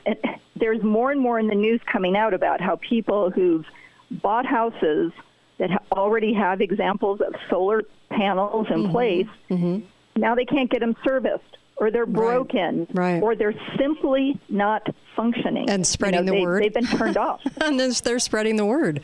there's 0.58 0.84
more 0.84 1.14
and 1.14 1.22
more 1.22 1.40
in 1.40 1.48
the 1.48 1.56
news 1.56 1.80
coming 1.90 2.18
out 2.18 2.34
about 2.34 2.60
how 2.60 2.76
people 2.76 3.32
who've 3.32 3.66
bought 4.12 4.46
houses 4.46 5.14
that 5.60 5.70
already 5.94 6.34
have 6.34 6.60
examples 6.60 7.22
of 7.22 7.34
solar 7.50 7.84
panels 8.10 8.68
in 8.70 8.84
mm-hmm. 8.84 8.92
place 8.92 9.28
mm-hmm. 9.50 9.86
Now 10.15 10.36
they 10.36 10.46
can't 10.46 10.70
get 10.70 10.80
them 10.80 10.96
serviced 11.03 11.58
or 11.77 11.89
they're 11.89 12.06
broken, 12.06 12.88
right. 12.94 13.24
or 13.24 13.36
they're 13.36 13.56
simply 13.80 14.39
not 14.50 14.86
functioning 15.15 15.70
and 15.70 15.86
spreading 15.86 16.20
you 16.20 16.25
know, 16.25 16.32
the 16.32 16.38
they, 16.38 16.46
word. 16.46 16.63
They've 16.63 16.74
been 16.74 16.86
turned 16.86 17.18
off, 17.18 17.41
and 17.62 17.80
they're 17.80 18.20
spreading 18.20 18.56
the 18.56 18.65
word. 18.65 19.01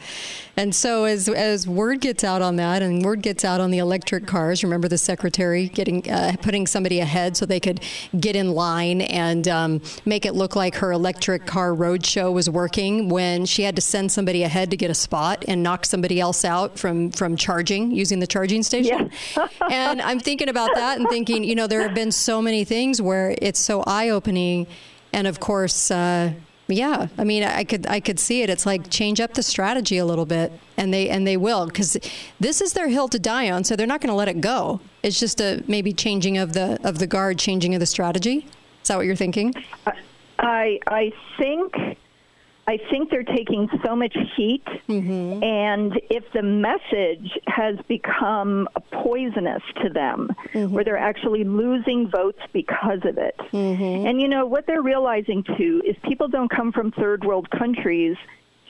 And 0.55 0.73
so 0.73 1.05
as 1.05 1.29
as 1.29 1.67
word 1.67 2.01
gets 2.01 2.23
out 2.23 2.41
on 2.41 2.55
that, 2.57 2.81
and 2.81 3.03
word 3.03 3.21
gets 3.21 3.45
out 3.45 3.61
on 3.61 3.71
the 3.71 3.77
electric 3.77 4.25
cars, 4.25 4.63
remember 4.63 4.87
the 4.87 4.97
secretary 4.97 5.67
getting 5.67 6.09
uh, 6.09 6.35
putting 6.41 6.67
somebody 6.67 6.99
ahead 6.99 7.37
so 7.37 7.45
they 7.45 7.59
could 7.59 7.81
get 8.19 8.35
in 8.35 8.51
line 8.51 9.01
and 9.01 9.47
um, 9.47 9.81
make 10.05 10.25
it 10.25 10.33
look 10.33 10.55
like 10.55 10.75
her 10.75 10.91
electric 10.91 11.45
car 11.45 11.71
roadshow 11.71 12.33
was 12.33 12.49
working 12.49 13.09
when 13.09 13.45
she 13.45 13.63
had 13.63 13.75
to 13.75 13.81
send 13.81 14.11
somebody 14.11 14.43
ahead 14.43 14.71
to 14.71 14.77
get 14.77 14.89
a 14.89 14.95
spot 14.95 15.45
and 15.47 15.61
knock 15.61 15.85
somebody 15.85 16.19
else 16.19 16.43
out 16.43 16.79
from 16.79 17.11
from 17.11 17.35
charging 17.35 17.91
using 17.91 18.19
the 18.19 18.27
charging 18.27 18.63
station. 18.63 19.11
Yeah. 19.35 19.47
and 19.69 20.01
I'm 20.01 20.19
thinking 20.19 20.49
about 20.49 20.73
that 20.75 20.99
and 20.99 21.07
thinking, 21.09 21.43
you 21.43 21.55
know, 21.55 21.67
there 21.67 21.81
have 21.81 21.93
been 21.93 22.11
so 22.11 22.41
many 22.41 22.63
things 22.63 23.01
where 23.01 23.35
it's 23.41 23.59
so 23.59 23.83
eye 23.85 24.09
opening, 24.09 24.67
and 25.13 25.27
of 25.27 25.39
course. 25.39 25.91
Uh, 25.91 26.33
yeah, 26.69 27.07
I 27.17 27.23
mean, 27.23 27.43
I 27.43 27.63
could 27.63 27.87
I 27.87 28.01
could 28.01 28.19
see 28.19 28.41
it. 28.41 28.49
It's 28.49 28.65
like 28.65 28.89
change 28.89 29.21
up 29.21 29.33
the 29.33 29.43
strategy 29.43 29.97
a 29.97 30.05
little 30.05 30.25
bit, 30.25 30.51
and 30.75 30.93
they 30.93 31.09
and 31.09 31.25
they 31.25 31.37
will 31.37 31.65
because 31.65 31.95
this 32.39 32.59
is 32.59 32.73
their 32.73 32.89
hill 32.89 33.07
to 33.09 33.19
die 33.19 33.49
on. 33.49 33.63
So 33.63 33.75
they're 33.75 33.87
not 33.87 34.01
going 34.01 34.09
to 34.09 34.15
let 34.15 34.27
it 34.27 34.41
go. 34.41 34.81
It's 35.01 35.17
just 35.17 35.39
a 35.39 35.63
maybe 35.67 35.93
changing 35.93 36.37
of 36.37 36.53
the 36.53 36.77
of 36.83 36.99
the 36.99 37.07
guard, 37.07 37.39
changing 37.39 37.73
of 37.73 37.79
the 37.79 37.85
strategy. 37.85 38.45
Is 38.81 38.89
that 38.89 38.97
what 38.97 39.05
you're 39.05 39.15
thinking? 39.15 39.53
I 40.39 40.79
I 40.87 41.13
think 41.37 41.97
I 42.67 42.77
think 42.91 43.09
they're 43.09 43.24
taking 43.24 43.69
so 43.86 43.95
much 43.95 44.15
heat, 44.36 44.65
mm-hmm. 44.89 45.41
and 45.41 45.93
if 46.09 46.25
the 46.33 46.41
message 46.43 47.31
has 47.47 47.77
become 47.88 48.67
poisonous 48.91 49.63
to 49.83 49.89
them, 49.89 50.29
mm-hmm. 50.53 50.74
where 50.74 50.83
they're 50.83 50.97
actually 50.97 51.45
losing 51.45 52.09
votes 52.09 52.41
because 52.51 53.00
of 53.05 53.17
it. 53.17 53.38
Mm-hmm. 53.53 54.07
And 54.07 54.19
you 54.19 54.27
know, 54.27 54.45
what 54.45 54.67
they're 54.67 54.81
realizing 54.81 55.43
too 55.57 55.81
is 55.86 55.95
people 56.03 56.27
don't 56.27 56.50
come 56.50 56.74
from 56.74 56.91
third 56.91 57.24
world 57.24 57.50
countries 57.51 58.17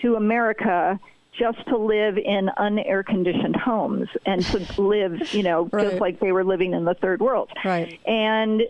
to 0.03 0.13
America 0.13 0.99
just 1.37 1.65
to 1.67 1.77
live 1.77 2.17
in 2.17 2.51
unair 2.57 3.03
conditioned 3.03 3.55
homes 3.55 4.07
and 4.27 4.43
to 4.45 4.81
live, 4.81 5.33
you 5.33 5.41
know, 5.41 5.69
right. 5.71 5.89
just 5.89 6.01
like 6.01 6.19
they 6.19 6.31
were 6.31 6.43
living 6.43 6.73
in 6.73 6.85
the 6.85 6.95
third 6.95 7.19
world. 7.19 7.49
Right. 7.65 7.99
And 8.05 8.61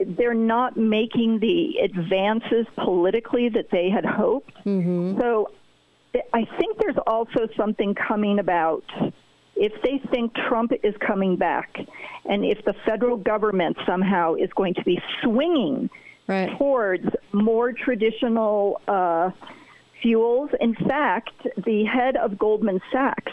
they're 0.00 0.34
not 0.34 0.76
making 0.76 1.38
the 1.40 1.78
advances 1.82 2.66
politically 2.76 3.48
that 3.50 3.70
they 3.70 3.90
had 3.90 4.04
hoped. 4.04 4.52
Mm-hmm. 4.64 5.20
So 5.20 5.50
I 6.34 6.46
think 6.58 6.78
there's 6.78 6.98
also 7.06 7.48
something 7.56 7.94
coming 7.94 8.38
about 8.38 8.84
if 9.54 9.72
they 9.82 10.00
think 10.10 10.34
Trump 10.34 10.72
is 10.82 10.94
coming 11.06 11.36
back 11.36 11.76
and 12.24 12.44
if 12.44 12.64
the 12.64 12.74
federal 12.84 13.16
government 13.16 13.76
somehow 13.86 14.34
is 14.34 14.50
going 14.56 14.74
to 14.74 14.82
be 14.82 15.00
swinging 15.22 15.88
right. 16.26 16.56
towards 16.58 17.06
more 17.32 17.72
traditional 17.72 18.80
uh, 18.88 19.30
fuels. 20.00 20.50
In 20.60 20.74
fact, 20.74 21.30
the 21.64 21.84
head 21.84 22.16
of 22.16 22.38
Goldman 22.38 22.80
Sachs 22.90 23.32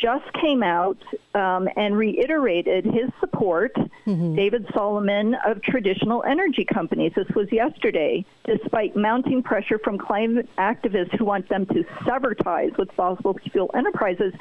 just 0.00 0.24
came 0.40 0.62
out 0.62 0.98
um, 1.34 1.68
and 1.76 1.96
reiterated 1.96 2.84
his 2.84 3.10
support, 3.20 3.74
mm-hmm. 3.74 4.34
David 4.34 4.66
Solomon, 4.72 5.36
of 5.46 5.62
traditional 5.62 6.22
energy 6.24 6.64
companies. 6.64 7.12
This 7.14 7.28
was 7.34 7.50
yesterday, 7.52 8.24
despite 8.44 8.96
mounting 8.96 9.42
pressure 9.42 9.78
from 9.78 9.98
climate 9.98 10.48
activists 10.58 11.16
who 11.18 11.24
want 11.24 11.48
them 11.48 11.66
to 11.66 11.84
sever 12.06 12.34
ties 12.34 12.70
with 12.78 12.90
fossil 12.92 13.38
fuel 13.52 13.70
enterprises. 13.74 14.32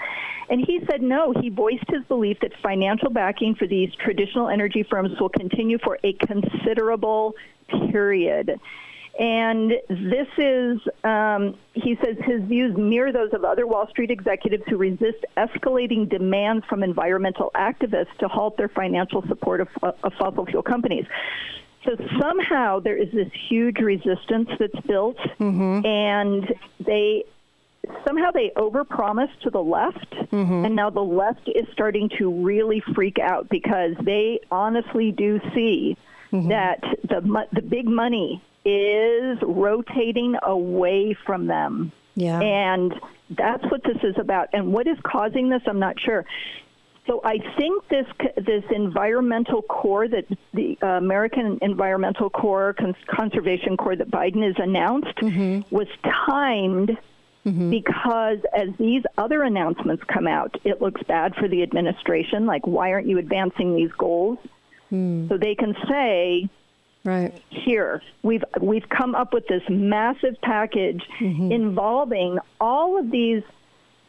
And 0.50 0.64
he 0.66 0.80
said 0.90 1.02
no. 1.02 1.34
He 1.40 1.50
voiced 1.50 1.90
his 1.90 2.04
belief 2.08 2.38
that 2.42 2.52
financial 2.64 3.10
backing 3.10 3.56
for 3.56 3.68
these 3.68 3.94
traditional 3.96 4.50
energy 4.50 4.84
firms 4.90 5.20
will 5.20 5.30
continue 5.30 5.78
for 5.80 6.00
a 6.04 6.14
considerable 6.14 7.36
period. 7.92 8.60
And 9.20 9.74
this 9.90 10.28
is, 10.38 10.80
um, 11.04 11.58
he 11.74 11.98
says, 12.02 12.16
his 12.26 12.42
views 12.44 12.78
mirror 12.78 13.12
those 13.12 13.34
of 13.34 13.44
other 13.44 13.68
Wall 13.68 13.86
Street 13.90 14.12
executives 14.12 14.64
who 14.68 14.78
resist 14.78 15.26
escalating 15.36 16.10
demands 16.10 16.66
from 16.68 16.84
environmental 16.84 17.52
activists 17.54 18.16
to 18.20 18.30
halt 18.30 18.56
their 18.56 18.70
financial 18.70 19.22
support 19.28 19.60
of, 19.60 19.68
of 19.84 20.14
fossil 20.18 20.46
fuel 20.46 20.64
companies. 20.64 21.06
So 21.84 21.98
somehow 22.22 22.80
there 22.80 22.96
is 22.96 23.12
this 23.12 23.30
huge 23.50 23.80
resistance 23.80 24.50
that's 24.58 24.80
built, 24.88 25.18
mm-hmm. 25.38 25.86
and 25.86 26.54
they 26.86 27.26
somehow 28.08 28.32
they 28.32 28.52
overpromise 28.56 29.32
to 29.42 29.50
the 29.50 29.62
left, 29.62 30.12
mm-hmm. 30.12 30.66
and 30.66 30.76
now 30.78 30.90
the 30.90 31.02
left 31.02 31.48
is 31.48 31.66
starting 31.74 32.10
to 32.20 32.30
really 32.44 32.82
freak 32.96 33.18
out 33.20 33.50
because 33.50 33.96
they 34.02 34.40
honestly 34.50 35.12
do 35.12 35.42
see 35.54 35.98
mm-hmm. 36.32 36.50
that 36.50 36.82
the 37.04 37.48
the 37.54 37.62
big 37.62 37.86
money 37.86 38.42
is 38.66 39.38
rotating 39.42 40.36
away 40.44 41.16
from 41.26 41.48
them. 41.48 41.92
Yeah. 42.16 42.40
And 42.40 42.94
that's 43.30 43.64
what 43.72 43.84
this 43.84 43.98
is 44.04 44.16
about. 44.18 44.50
And 44.54 44.74
what 44.74 44.88
is 44.88 44.98
causing 45.04 45.50
this, 45.50 45.62
I'm 45.68 45.80
not 45.80 46.00
sure. 46.00 46.26
So 47.08 47.22
I 47.24 47.40
think 47.58 47.88
this 47.88 48.06
this 48.36 48.64
environmental 48.70 49.64
core 49.64 50.08
that 50.08 50.26
the 50.54 50.78
uh, 50.84 50.88
American 50.88 51.58
Environmental 51.62 52.30
Corps, 52.30 52.76
Cons- 52.78 52.96
Conservation 53.08 53.78
Corps 53.78 53.96
that 53.96 54.12
Biden 54.12 54.46
has 54.46 54.56
announced 54.60 55.16
mm-hmm. 55.16 55.76
was 55.76 55.88
timed 56.04 56.96
mm-hmm. 57.46 57.70
because 57.72 58.38
as 58.56 58.70
these 58.78 59.02
other 59.18 59.42
announcements 59.42 60.04
come 60.04 60.28
out, 60.28 60.56
it 60.64 60.84
looks 60.84 61.02
bad 61.08 61.34
for 61.34 61.48
the 61.48 61.64
administration. 61.64 62.46
Like, 62.46 62.68
why 62.68 62.92
aren't 62.92 63.08
you 63.08 63.18
advancing 63.18 63.76
these 63.76 63.92
goals? 63.98 64.38
Mm. 64.92 65.30
So 65.30 65.38
they 65.38 65.56
can 65.56 65.76
say, 65.90 66.48
Right. 67.10 67.34
Here, 67.50 68.04
we've 68.22 68.44
we've 68.62 68.88
come 68.88 69.16
up 69.16 69.34
with 69.34 69.48
this 69.48 69.64
massive 69.68 70.40
package 70.44 71.02
mm-hmm. 71.20 71.52
involving 71.52 72.38
all 72.62 73.00
of 73.00 73.10
these 73.10 73.42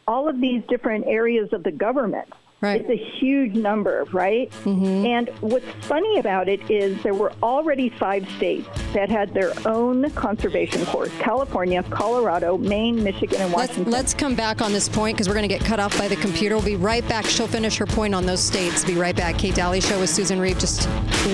all 0.07 0.29
of 0.29 0.39
these 0.39 0.61
different 0.69 1.07
areas 1.07 1.51
of 1.51 1.63
the 1.63 1.71
government. 1.71 2.31
Right. 2.61 2.79
It's 2.79 2.89
a 2.91 3.17
huge 3.17 3.55
number, 3.55 4.05
right? 4.11 4.51
Mm-hmm. 4.65 5.05
And 5.07 5.29
what's 5.41 5.65
funny 5.87 6.19
about 6.19 6.47
it 6.47 6.69
is 6.69 7.01
there 7.01 7.15
were 7.15 7.33
already 7.41 7.89
five 7.89 8.29
states 8.37 8.69
that 8.93 9.09
had 9.09 9.33
their 9.33 9.51
own 9.65 10.11
conservation 10.11 10.85
corps 10.85 11.09
California, 11.17 11.81
Colorado, 11.89 12.59
Maine, 12.59 13.03
Michigan, 13.03 13.41
and 13.41 13.51
Washington. 13.51 13.85
Let's, 13.85 13.93
let's 13.93 14.13
come 14.13 14.35
back 14.35 14.61
on 14.61 14.73
this 14.73 14.87
point 14.87 15.17
because 15.17 15.27
we're 15.27 15.33
going 15.33 15.49
to 15.49 15.55
get 15.55 15.65
cut 15.65 15.79
off 15.79 15.97
by 15.97 16.07
the 16.07 16.17
computer. 16.17 16.55
We'll 16.55 16.63
be 16.63 16.75
right 16.75 17.07
back. 17.07 17.25
She'll 17.25 17.47
finish 17.47 17.77
her 17.77 17.87
point 17.87 18.13
on 18.13 18.27
those 18.27 18.43
states. 18.43 18.85
Be 18.85 18.93
right 18.93 19.15
back. 19.15 19.39
Kate 19.39 19.55
Dalley 19.55 19.81
Show 19.81 19.99
with 19.99 20.11
Susan 20.11 20.39
Reeve. 20.39 20.59
Just 20.59 20.85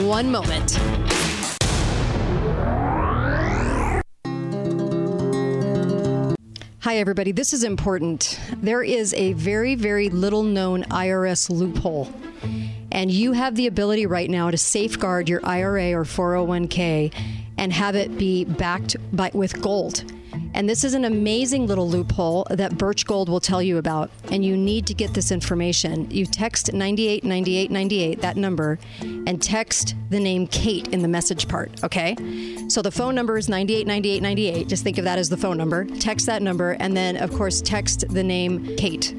one 0.05 0.31
moment. 0.31 0.79
Hi, 6.87 6.99
everybody. 6.99 7.33
This 7.33 7.51
is 7.51 7.65
important. 7.65 8.39
There 8.61 8.81
is 8.81 9.13
a 9.15 9.33
very, 9.33 9.75
very 9.75 10.07
little 10.07 10.41
known 10.41 10.83
IRS 10.83 11.49
loophole. 11.49 12.09
And 12.93 13.11
you 13.11 13.33
have 13.33 13.55
the 13.55 13.67
ability 13.67 14.05
right 14.05 14.29
now 14.29 14.51
to 14.51 14.57
safeguard 14.57 15.27
your 15.27 15.45
IRA 15.45 15.91
or 15.91 16.05
401k 16.05 17.13
and 17.57 17.73
have 17.73 17.97
it 17.97 18.17
be 18.17 18.45
backed 18.45 18.95
by, 19.11 19.31
with 19.33 19.61
gold. 19.61 20.05
And 20.53 20.69
this 20.69 20.83
is 20.83 20.93
an 20.93 21.05
amazing 21.05 21.67
little 21.67 21.87
loophole 21.87 22.47
that 22.49 22.77
Birch 22.77 23.05
Gold 23.05 23.29
will 23.29 23.39
tell 23.39 23.61
you 23.61 23.77
about. 23.77 24.09
And 24.31 24.43
you 24.43 24.57
need 24.57 24.87
to 24.87 24.93
get 24.93 25.13
this 25.13 25.31
information. 25.31 26.09
You 26.11 26.25
text 26.25 26.73
989898, 26.73 28.21
that 28.21 28.37
number, 28.37 28.79
and 29.01 29.41
text 29.41 29.95
the 30.09 30.19
name 30.19 30.47
Kate 30.47 30.87
in 30.89 31.01
the 31.01 31.07
message 31.07 31.47
part, 31.47 31.83
okay? 31.83 32.15
So 32.67 32.81
the 32.81 32.91
phone 32.91 33.15
number 33.15 33.37
is 33.37 33.49
989898. 33.49 34.67
Just 34.67 34.83
think 34.83 34.97
of 34.97 35.03
that 35.05 35.19
as 35.19 35.29
the 35.29 35.37
phone 35.37 35.57
number. 35.57 35.85
Text 35.85 36.25
that 36.25 36.41
number, 36.41 36.71
and 36.79 36.95
then, 36.95 37.17
of 37.17 37.31
course, 37.33 37.61
text 37.61 38.05
the 38.09 38.23
name 38.23 38.75
Kate. 38.77 39.13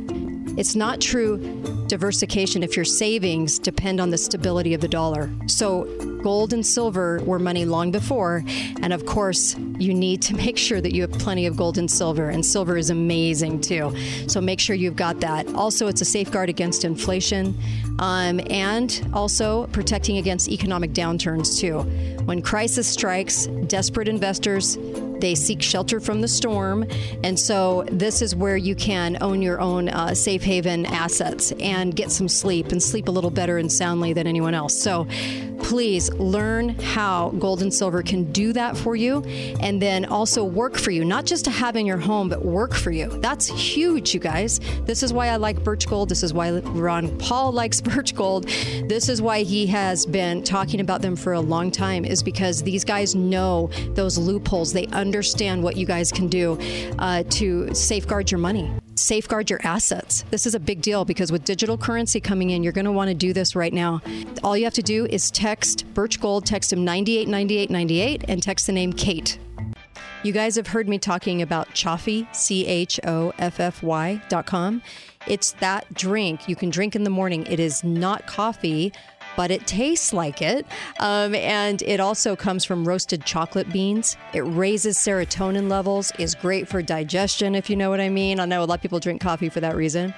It's 0.59 0.75
not 0.75 1.01
true 1.01 1.39
diversification 1.87 2.65
if 2.65 2.75
your 2.75 2.85
savings 2.85 3.59
depend 3.61 4.01
on 4.01 4.11
the 4.11 4.19
stability 4.19 4.75
of 4.75 4.81
the 4.81 4.89
dollar. 4.89 5.31
So 5.47 5.85
Gold 6.23 6.53
and 6.53 6.67
silver 6.67 7.21
were 7.25 7.39
money 7.39 7.65
long 7.65 7.91
before. 7.91 8.45
And 8.83 8.93
of 8.93 9.07
course, 9.07 9.57
you 9.79 9.95
need 9.95 10.23
to 10.23 10.35
make 10.45 10.59
sure 10.59 10.81
that 10.81 10.95
you 10.95 11.03
have 11.03 11.13
plenty 11.13 11.47
of 11.47 11.57
gold 11.57 11.79
and 11.79 11.91
silver. 11.91 12.31
And 12.31 12.45
silver 12.45 12.77
is 12.77 12.91
amazing 12.91 13.61
too. 13.61 13.95
So 14.27 14.41
make 14.41 14.61
sure 14.61 14.75
you've 14.75 14.97
got 14.97 15.21
that. 15.21 15.47
Also, 15.55 15.87
it's 15.87 16.01
a 16.01 16.05
safeguard 16.05 16.49
against 16.49 16.85
inflation 16.85 17.57
um, 17.99 18.41
and 18.51 19.09
also 19.13 19.67
protecting 19.69 20.19
against 20.19 20.49
economic 20.49 20.93
downturns 20.93 21.59
too. 21.59 21.81
When 22.25 22.43
crisis 22.43 22.87
strikes, 22.87 23.47
desperate 23.67 24.09
investors 24.09 24.77
they 25.21 25.35
seek 25.35 25.63
shelter 25.63 26.01
from 26.01 26.21
the 26.21 26.29
storm. 26.29 26.87
And 27.23 27.39
so, 27.39 27.85
this 27.91 28.23
is 28.23 28.35
where 28.35 28.57
you 28.57 28.75
can 28.75 29.19
own 29.21 29.43
your 29.43 29.61
own 29.61 29.89
uh, 29.89 30.15
safe 30.15 30.43
haven 30.43 30.87
assets 30.87 31.53
and 31.61 31.95
get 31.95 32.11
some 32.11 32.29
sleep 32.29 32.69
and 32.73 32.83
sleep 32.83 33.09
a 33.09 33.11
little 33.11 33.31
better 33.31 33.59
and 33.59 33.71
soundly 33.71 34.13
than 34.13 34.27
anyone 34.27 34.55
else. 34.55 34.81
So, 34.81 35.07
please 35.61 36.11
learn 36.15 36.71
how 36.79 37.31
gold 37.39 37.63
and 37.63 37.75
silver 37.75 38.03
can 38.03 38.31
do 38.33 38.53
that 38.53 38.77
for 38.77 38.97
you 38.97 39.23
and 39.61 39.83
then 39.83 40.05
also 40.05 40.45
work 40.45 40.79
for 40.79 40.91
you, 40.91 41.05
not 41.05 41.25
just 41.25 41.45
to 41.45 41.51
have 41.51 41.77
in 41.77 41.85
your 41.85 41.99
home, 41.99 42.29
but 42.29 42.45
work 42.45 42.73
for 42.75 42.91
you. 42.91 43.09
That's 43.21 43.49
huge, 43.49 44.15
you 44.15 44.21
guys. 44.21 44.61
This 44.85 45.03
is 45.03 45.13
why 45.13 45.29
I 45.29 45.37
like 45.37 45.63
Birch 45.65 45.89
Gold. 45.89 46.09
This 46.09 46.23
is 46.23 46.33
why 46.33 46.51
Ron 46.61 47.17
Paul 47.19 47.53
likes 47.53 47.81
Birch 47.89 48.15
Gold. 48.15 48.47
This 48.89 49.09
is 49.09 49.21
why 49.21 49.43
he 49.43 49.67
has 49.67 50.07
been 50.07 50.43
talking 50.43 50.81
about 50.81 51.03
them 51.03 51.17
for 51.17 51.33
a 51.33 51.41
long 51.41 51.71
time, 51.71 52.05
is 52.05 52.23
because 52.23 52.63
these 52.63 52.85
guys 52.85 53.15
know 53.15 53.69
those 53.95 54.17
loopholes. 54.17 54.73
They 54.73 54.87
understand 54.87 55.08
understand 55.09 55.63
what 55.63 55.75
you 55.75 55.87
guys 55.87 56.13
can 56.13 56.29
do 56.29 56.59
uh, 56.99 57.23
to 57.31 57.75
safeguard 57.75 58.31
your 58.31 58.39
money 58.39 58.71
safeguard 58.95 59.49
your 59.49 59.61
assets. 59.63 60.25
This 60.31 60.45
is 60.45 60.57
a 60.57 60.61
big 60.61 60.83
deal 60.83 61.05
because 61.05 61.31
with 61.31 61.45
digital 61.45 61.79
currency 61.79 62.21
coming 62.21 62.51
in, 62.51 62.65
you're 62.65 62.73
going 62.73 62.85
to 62.85 62.91
want 62.91 63.09
to 63.09 63.15
do 63.15 63.33
this 63.33 63.55
right 63.55 63.73
now. 63.73 64.03
All 64.43 64.57
you 64.57 64.65
have 64.65 64.75
to 64.75 64.83
do 64.83 65.07
is 65.07 65.31
text 65.31 65.87
Birch 65.95 66.21
Gold, 66.21 66.45
text 66.45 66.73
him 66.73 66.85
989898, 66.85 68.25
and 68.29 68.43
text 68.43 68.67
the 68.67 68.73
name 68.73 68.93
Kate. 68.93 69.39
You 70.25 70.33
guys 70.33 70.57
have 70.57 70.67
heard 70.67 70.89
me 70.89 70.99
talking 70.99 71.43
about 71.43 71.69
Choffy, 71.69 72.27
C 72.35 72.67
H 72.67 72.99
O 73.05 73.33
F 73.39 73.61
F 73.61 73.85
Y 73.85 74.21
dot 74.29 74.47
com. 74.47 74.83
It's 75.29 75.53
that 75.53 75.95
drink 75.95 76.49
you 76.49 76.57
can 76.57 76.71
drink 76.71 76.97
in 76.97 77.05
the 77.05 77.11
morning. 77.11 77.47
It 77.47 77.61
is 77.61 77.85
not 77.85 78.27
coffee 78.27 78.93
but 79.39 79.53
it 79.53 79.65
tastes 79.69 80.13
like 80.13 80.43
it. 80.43 80.67
Um, 80.99 81.33
and 81.37 81.81
it 81.83 82.01
also 82.01 82.35
comes 82.35 82.65
from 82.65 82.85
roasted 82.85 83.25
chocolate 83.25 83.73
beans. 83.73 84.17
It 84.35 84.41
raises 84.41 84.99
serotonin 84.99 85.71
levels, 85.71 86.11
is 86.19 86.35
great 86.35 86.67
for 86.67 86.83
digestion, 86.83 87.55
if 87.55 87.71
you 87.71 87.77
know 87.77 87.89
what 87.89 88.01
I 88.01 88.09
mean. 88.09 88.41
I 88.41 88.47
know 88.47 88.65
a 88.65 88.67
lot 88.67 88.75
of 88.75 88.83
people 88.83 88.99
drink 88.99 89.21
coffee 89.21 89.49
for 89.49 89.61
that 89.61 89.77
reason 89.77 90.13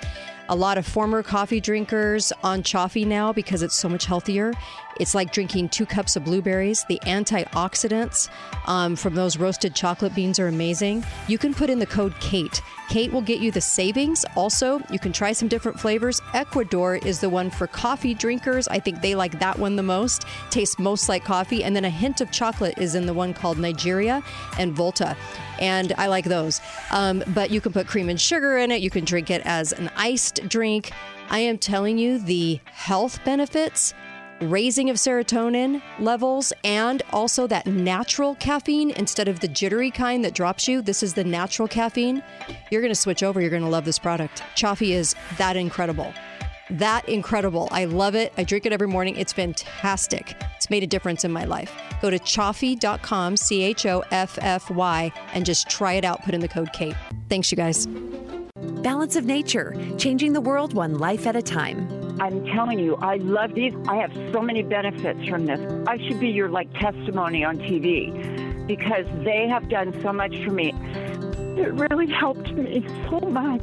a 0.48 0.56
lot 0.56 0.76
of 0.76 0.84
former 0.84 1.22
coffee 1.22 1.60
drinkers 1.60 2.32
on 2.42 2.60
Choffy 2.64 3.06
now 3.06 3.32
because 3.32 3.62
it's 3.62 3.76
so 3.76 3.88
much 3.88 4.04
healthier. 4.04 4.52
It's 5.00 5.14
like 5.14 5.32
drinking 5.32 5.70
two 5.70 5.86
cups 5.86 6.14
of 6.14 6.24
blueberries. 6.24 6.84
The 6.84 7.00
antioxidants 7.04 8.28
um, 8.66 8.94
from 8.94 9.14
those 9.14 9.38
roasted 9.38 9.74
chocolate 9.74 10.14
beans 10.14 10.38
are 10.38 10.48
amazing. 10.48 11.04
You 11.26 11.38
can 11.38 11.54
put 11.54 11.70
in 11.70 11.78
the 11.78 11.86
code 11.86 12.14
KATE. 12.20 12.60
Kate 12.88 13.12
will 13.12 13.22
get 13.22 13.40
you 13.40 13.50
the 13.50 13.60
savings. 13.60 14.24
Also, 14.36 14.80
you 14.90 14.98
can 14.98 15.12
try 15.12 15.32
some 15.32 15.48
different 15.48 15.80
flavors. 15.80 16.20
Ecuador 16.34 16.96
is 16.96 17.20
the 17.20 17.30
one 17.30 17.48
for 17.48 17.66
coffee 17.66 18.14
drinkers. 18.14 18.68
I 18.68 18.78
think 18.78 19.00
they 19.00 19.14
like 19.14 19.38
that 19.38 19.58
one 19.58 19.76
the 19.76 19.82
most. 19.82 20.26
Tastes 20.50 20.78
most 20.78 21.08
like 21.08 21.24
coffee. 21.24 21.64
And 21.64 21.74
then 21.74 21.84
a 21.84 21.90
hint 21.90 22.20
of 22.20 22.30
chocolate 22.30 22.76
is 22.78 22.94
in 22.94 23.06
the 23.06 23.14
one 23.14 23.32
called 23.32 23.58
Nigeria 23.58 24.22
and 24.58 24.72
Volta 24.72 25.16
and 25.60 25.92
I 25.98 26.06
like 26.06 26.24
those. 26.24 26.60
Um, 26.90 27.22
but 27.28 27.50
you 27.50 27.60
can 27.60 27.72
put 27.72 27.86
cream 27.86 28.08
and 28.08 28.20
sugar 28.20 28.56
in 28.56 28.72
it. 28.72 28.80
You 28.80 28.90
can 28.90 29.04
drink 29.04 29.30
it 29.30 29.42
as 29.44 29.72
an 29.72 29.90
iced 29.96 30.48
drink. 30.48 30.90
I 31.28 31.40
am 31.40 31.58
telling 31.58 31.98
you 31.98 32.18
the 32.18 32.60
health 32.64 33.24
benefits 33.24 33.94
raising 34.40 34.90
of 34.90 34.96
serotonin 34.96 35.82
levels 35.98 36.52
and 36.64 37.02
also 37.12 37.46
that 37.46 37.66
natural 37.66 38.34
caffeine 38.36 38.90
instead 38.92 39.28
of 39.28 39.40
the 39.40 39.48
jittery 39.48 39.90
kind 39.90 40.24
that 40.24 40.34
drops 40.34 40.66
you. 40.66 40.82
This 40.82 41.02
is 41.02 41.14
the 41.14 41.24
natural 41.24 41.68
caffeine. 41.68 42.22
You're 42.70 42.80
going 42.80 42.92
to 42.92 43.00
switch 43.00 43.22
over. 43.22 43.40
You're 43.40 43.50
going 43.50 43.62
to 43.62 43.68
love 43.68 43.84
this 43.84 43.98
product. 43.98 44.42
Choffy 44.56 44.90
is 44.90 45.14
that 45.38 45.56
incredible 45.56 46.12
that 46.70 47.08
incredible. 47.08 47.68
I 47.72 47.84
love 47.84 48.14
it. 48.14 48.32
I 48.38 48.44
drink 48.44 48.66
it 48.66 48.72
every 48.72 48.86
morning. 48.86 49.16
It's 49.16 49.32
fantastic. 49.32 50.36
It's 50.56 50.70
made 50.70 50.82
a 50.82 50.86
difference 50.86 51.24
in 51.24 51.32
my 51.32 51.44
life. 51.44 51.72
Go 52.00 52.10
to 52.10 52.18
choffy.com, 52.18 53.36
C 53.36 53.62
H 53.62 53.86
O 53.86 54.04
F 54.10 54.38
F 54.40 54.70
Y, 54.70 55.12
and 55.34 55.44
just 55.44 55.68
try 55.68 55.94
it 55.94 56.04
out. 56.04 56.22
Put 56.22 56.34
in 56.34 56.40
the 56.40 56.48
code 56.48 56.72
KATE. 56.72 56.96
Thanks, 57.28 57.50
you 57.50 57.56
guys. 57.56 57.86
Balance 58.82 59.16
of 59.16 59.26
Nature, 59.26 59.74
changing 59.98 60.32
the 60.32 60.40
world 60.40 60.72
one 60.72 60.98
life 60.98 61.26
at 61.26 61.36
a 61.36 61.42
time. 61.42 61.86
I'm 62.20 62.44
telling 62.46 62.78
you, 62.78 62.96
I 62.96 63.16
love 63.16 63.54
these. 63.54 63.74
I 63.86 63.96
have 63.96 64.12
so 64.32 64.40
many 64.40 64.62
benefits 64.62 65.26
from 65.28 65.46
this. 65.46 65.60
I 65.86 65.98
should 65.98 66.18
be 66.18 66.28
your 66.28 66.48
like 66.48 66.72
testimony 66.74 67.44
on 67.44 67.58
TV 67.58 68.66
because 68.66 69.06
they 69.24 69.48
have 69.48 69.68
done 69.68 69.98
so 70.02 70.12
much 70.12 70.36
for 70.44 70.50
me. 70.50 70.74
It 71.58 71.72
really 71.74 72.06
helped 72.06 72.52
me 72.52 72.84
so 73.08 73.20
much. 73.20 73.62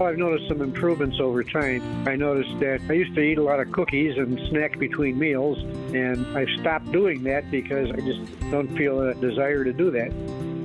I've 0.00 0.18
noticed 0.18 0.48
some 0.48 0.60
improvements 0.60 1.20
over 1.20 1.42
time. 1.42 1.82
I 2.06 2.16
noticed 2.16 2.58
that 2.60 2.80
I 2.88 2.92
used 2.92 3.14
to 3.14 3.20
eat 3.20 3.38
a 3.38 3.42
lot 3.42 3.60
of 3.60 3.72
cookies 3.72 4.18
and 4.18 4.38
snack 4.48 4.78
between 4.78 5.18
meals, 5.18 5.58
and 5.94 6.26
I've 6.36 6.50
stopped 6.60 6.92
doing 6.92 7.22
that 7.24 7.50
because 7.50 7.90
I 7.90 8.00
just 8.00 8.20
don't 8.50 8.74
feel 8.76 9.00
a 9.00 9.14
desire 9.14 9.64
to 9.64 9.72
do 9.72 9.90
that. 9.92 10.14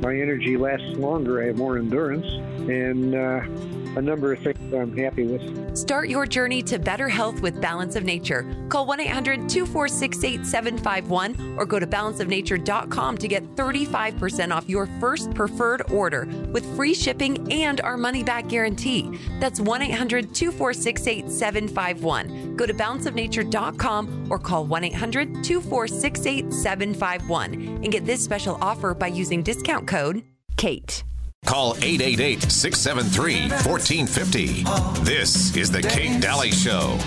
My 0.01 0.15
energy 0.15 0.57
lasts 0.57 0.97
longer, 0.97 1.41
I 1.41 1.47
have 1.47 1.57
more 1.57 1.77
endurance, 1.77 2.25
and 2.69 3.15
uh, 3.15 3.97
a 3.97 4.01
number 4.01 4.33
of 4.33 4.39
things 4.39 4.73
I'm 4.73 4.95
happy 4.97 5.25
with. 5.25 5.77
Start 5.77 6.09
your 6.09 6.25
journey 6.25 6.61
to 6.63 6.79
better 6.79 7.09
health 7.09 7.41
with 7.41 7.61
Balance 7.61 7.95
of 7.95 8.03
Nature. 8.03 8.45
Call 8.69 8.85
1 8.85 9.01
800 9.01 9.49
246 9.49 10.23
8751 10.23 11.57
or 11.57 11.65
go 11.65 11.79
to 11.79 11.87
balanceofnature.com 11.87 13.17
to 13.17 13.27
get 13.27 13.55
35% 13.55 14.55
off 14.55 14.69
your 14.69 14.87
first 14.99 15.33
preferred 15.33 15.91
order 15.91 16.25
with 16.51 16.75
free 16.75 16.93
shipping 16.93 17.51
and 17.51 17.81
our 17.81 17.97
money 17.97 18.23
back 18.23 18.47
guarantee. 18.47 19.19
That's 19.39 19.59
1 19.59 19.81
800 19.81 20.33
246 20.33 21.07
8751. 21.07 22.55
Go 22.55 22.65
to 22.65 22.73
balanceofnature.com 22.73 24.27
or 24.29 24.39
call 24.39 24.65
1 24.65 24.83
800 24.85 25.43
246 25.43 26.25
8751 26.25 27.53
and 27.83 27.91
get 27.91 28.05
this 28.05 28.23
special 28.23 28.57
offer 28.61 28.93
by 28.93 29.07
using 29.07 29.43
discount 29.43 29.87
code 29.87 30.23
KATE. 30.57 31.03
Call 31.45 31.75
888 31.77 32.43
673 32.51 33.49
1450. 33.49 34.63
This 35.03 35.55
is 35.57 35.71
The 35.71 35.81
Kate 35.81 36.21
Dalley 36.21 36.51
Show. 36.51 36.97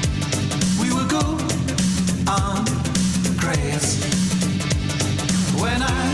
We 0.81 0.93
will 0.93 1.07
go 1.07 1.21
on 2.29 2.65
grass 3.39 4.03
when 5.61 5.81
I 5.81 6.05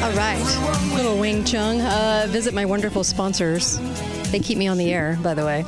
all 0.00 0.12
right. 0.12 0.94
Little 0.94 1.18
Wing 1.18 1.44
Chung. 1.44 1.80
Uh, 1.80 2.26
visit 2.28 2.54
my 2.54 2.64
wonderful 2.66 3.02
sponsors. 3.04 3.78
They 4.30 4.38
keep 4.38 4.56
me 4.58 4.68
on 4.68 4.78
the 4.78 4.92
air, 4.92 5.18
by 5.22 5.34
the 5.34 5.44
way. 5.44 5.64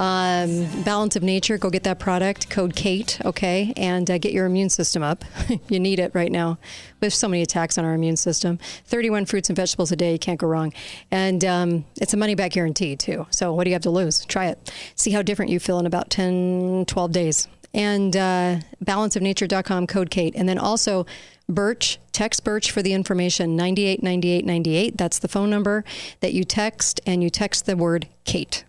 Um, 0.00 0.66
Balance 0.82 1.14
of 1.16 1.22
Nature, 1.22 1.58
go 1.58 1.68
get 1.68 1.82
that 1.82 1.98
product, 1.98 2.48
code 2.48 2.74
KATE, 2.74 3.20
okay, 3.26 3.74
and 3.76 4.10
uh, 4.10 4.16
get 4.16 4.32
your 4.32 4.46
immune 4.46 4.70
system 4.70 5.02
up. 5.02 5.26
you 5.68 5.78
need 5.78 5.98
it 5.98 6.10
right 6.14 6.32
now. 6.32 6.58
There's 7.00 7.14
so 7.14 7.28
many 7.28 7.42
attacks 7.42 7.76
on 7.76 7.84
our 7.84 7.92
immune 7.92 8.16
system. 8.16 8.58
31 8.86 9.26
fruits 9.26 9.50
and 9.50 9.56
vegetables 9.56 9.92
a 9.92 9.96
day, 9.96 10.12
you 10.12 10.18
can't 10.18 10.40
go 10.40 10.46
wrong. 10.46 10.72
And 11.10 11.44
um, 11.44 11.84
it's 12.00 12.14
a 12.14 12.16
money 12.16 12.34
back 12.34 12.52
guarantee, 12.52 12.96
too. 12.96 13.26
So 13.28 13.52
what 13.52 13.64
do 13.64 13.70
you 13.70 13.74
have 13.74 13.82
to 13.82 13.90
lose? 13.90 14.24
Try 14.24 14.46
it. 14.46 14.72
See 14.94 15.10
how 15.10 15.20
different 15.20 15.50
you 15.50 15.60
feel 15.60 15.78
in 15.78 15.84
about 15.84 16.08
10, 16.08 16.86
12 16.86 17.12
days. 17.12 17.46
And 17.74 18.16
uh, 18.16 18.60
balanceofnature.com, 18.82 19.86
code 19.86 20.10
KATE. 20.10 20.34
And 20.34 20.48
then 20.48 20.56
also, 20.56 21.04
Birch, 21.46 21.98
text 22.12 22.42
Birch 22.42 22.70
for 22.70 22.80
the 22.80 22.94
information 22.94 23.54
989898. 23.54 24.96
That's 24.96 25.18
the 25.18 25.28
phone 25.28 25.50
number 25.50 25.84
that 26.20 26.32
you 26.32 26.44
text, 26.44 27.02
and 27.06 27.22
you 27.22 27.28
text 27.28 27.66
the 27.66 27.76
word 27.76 28.08
Kate. 28.24 28.64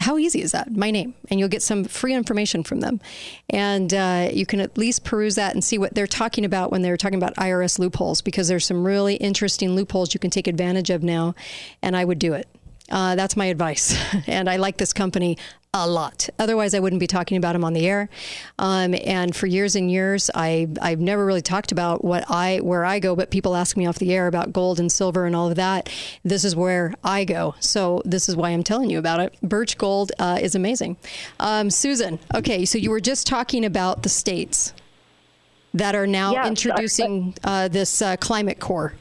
How 0.00 0.18
easy 0.18 0.42
is 0.42 0.52
that? 0.52 0.70
My 0.76 0.90
name. 0.90 1.14
And 1.30 1.40
you'll 1.40 1.48
get 1.48 1.62
some 1.62 1.84
free 1.84 2.14
information 2.14 2.62
from 2.62 2.80
them. 2.80 3.00
And 3.50 3.92
uh, 3.92 4.28
you 4.32 4.46
can 4.46 4.60
at 4.60 4.76
least 4.78 5.04
peruse 5.04 5.34
that 5.36 5.54
and 5.54 5.64
see 5.64 5.78
what 5.78 5.94
they're 5.94 6.06
talking 6.06 6.44
about 6.44 6.70
when 6.70 6.82
they're 6.82 6.96
talking 6.96 7.18
about 7.18 7.34
IRS 7.36 7.78
loopholes, 7.78 8.22
because 8.22 8.48
there's 8.48 8.66
some 8.66 8.84
really 8.84 9.16
interesting 9.16 9.74
loopholes 9.74 10.14
you 10.14 10.20
can 10.20 10.30
take 10.30 10.46
advantage 10.46 10.90
of 10.90 11.02
now. 11.02 11.34
And 11.82 11.96
I 11.96 12.04
would 12.04 12.18
do 12.18 12.34
it. 12.34 12.46
Uh, 12.90 13.16
that's 13.16 13.36
my 13.36 13.46
advice. 13.46 13.96
and 14.26 14.48
I 14.48 14.56
like 14.56 14.76
this 14.76 14.92
company 14.92 15.38
a 15.84 15.86
lot. 15.86 16.28
Otherwise, 16.38 16.74
I 16.74 16.80
wouldn't 16.80 17.00
be 17.00 17.06
talking 17.06 17.36
about 17.36 17.52
them 17.52 17.64
on 17.64 17.72
the 17.72 17.86
air. 17.86 18.08
Um, 18.58 18.94
and 19.04 19.34
for 19.34 19.46
years 19.46 19.76
and 19.76 19.90
years, 19.90 20.30
I 20.34 20.68
I've 20.80 21.00
never 21.00 21.26
really 21.26 21.42
talked 21.42 21.72
about 21.72 22.04
what 22.04 22.24
I 22.30 22.58
where 22.58 22.84
I 22.84 22.98
go, 22.98 23.16
but 23.16 23.30
people 23.30 23.56
ask 23.56 23.76
me 23.76 23.86
off 23.86 23.98
the 23.98 24.12
air 24.14 24.26
about 24.26 24.52
gold 24.52 24.80
and 24.80 24.90
silver 24.90 25.26
and 25.26 25.36
all 25.36 25.48
of 25.48 25.56
that. 25.56 25.90
This 26.24 26.44
is 26.44 26.56
where 26.56 26.94
I 27.04 27.24
go. 27.24 27.54
So 27.60 28.02
this 28.04 28.28
is 28.28 28.36
why 28.36 28.50
I'm 28.50 28.62
telling 28.62 28.90
you 28.90 28.98
about 28.98 29.20
it. 29.20 29.34
Birch 29.42 29.76
Gold 29.78 30.12
uh, 30.18 30.38
is 30.40 30.54
amazing. 30.54 30.96
Um, 31.40 31.70
Susan, 31.70 32.18
okay, 32.34 32.64
so 32.64 32.78
you 32.78 32.90
were 32.90 33.00
just 33.00 33.26
talking 33.26 33.64
about 33.64 34.02
the 34.02 34.08
states 34.08 34.72
that 35.74 35.94
are 35.94 36.06
now 36.06 36.46
introducing 36.46 37.34
uh, 37.44 37.68
this 37.68 38.00
uh, 38.00 38.16
climate 38.16 38.60
corps. 38.60 38.94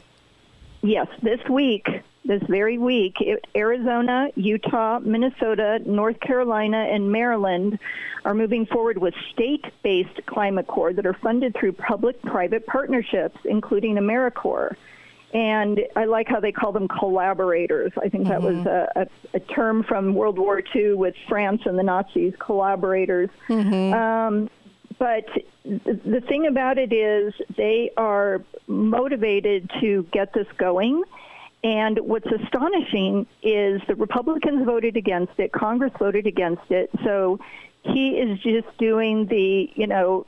Yes, 0.81 1.07
this 1.21 1.39
week 1.49 1.87
this 2.25 2.41
very 2.49 2.77
week, 2.77 3.17
it, 3.21 3.45
Arizona, 3.55 4.29
Utah, 4.35 4.99
Minnesota, 4.99 5.79
North 5.85 6.19
Carolina, 6.19 6.87
and 6.91 7.11
Maryland 7.11 7.79
are 8.25 8.33
moving 8.33 8.65
forward 8.65 8.97
with 8.97 9.13
state 9.31 9.65
based 9.83 10.25
climate 10.25 10.67
corps 10.67 10.93
that 10.93 11.05
are 11.05 11.13
funded 11.13 11.55
through 11.55 11.73
public 11.73 12.21
private 12.23 12.65
partnerships, 12.65 13.37
including 13.45 13.95
AmeriCorps. 13.95 14.75
And 15.33 15.81
I 15.95 16.05
like 16.05 16.27
how 16.27 16.39
they 16.39 16.53
call 16.53 16.71
them 16.71 16.87
collaborators. 16.87 17.91
I 18.01 18.07
think 18.09 18.27
that 18.29 18.39
mm-hmm. 18.39 18.57
was 18.59 18.65
a, 18.65 18.87
a, 18.95 19.07
a, 19.33 19.39
term 19.41 19.83
from 19.83 20.13
World 20.15 20.39
War 20.39 20.61
II 20.73 20.93
with 20.93 21.13
France 21.27 21.63
and 21.65 21.77
the 21.77 21.83
Nazis, 21.83 22.33
collaborators. 22.39 23.29
Mm-hmm. 23.49 23.93
Um, 23.93 24.49
but 24.97 25.25
the 25.65 26.23
thing 26.27 26.47
about 26.47 26.77
it 26.77 26.93
is 26.93 27.33
they 27.57 27.91
are 27.97 28.43
motivated 28.67 29.69
to 29.81 30.07
get 30.13 30.33
this 30.33 30.47
going. 30.57 31.03
And 31.63 31.99
what's 31.99 32.27
astonishing 32.27 33.25
is 33.41 33.81
the 33.87 33.95
Republicans 33.95 34.65
voted 34.65 34.97
against 34.97 35.33
it, 35.39 35.51
Congress 35.51 35.91
voted 35.97 36.27
against 36.27 36.69
it. 36.69 36.91
So 37.03 37.39
he 37.81 38.09
is 38.17 38.39
just 38.39 38.67
doing 38.77 39.27
the, 39.27 39.69
you 39.75 39.87
know, 39.87 40.25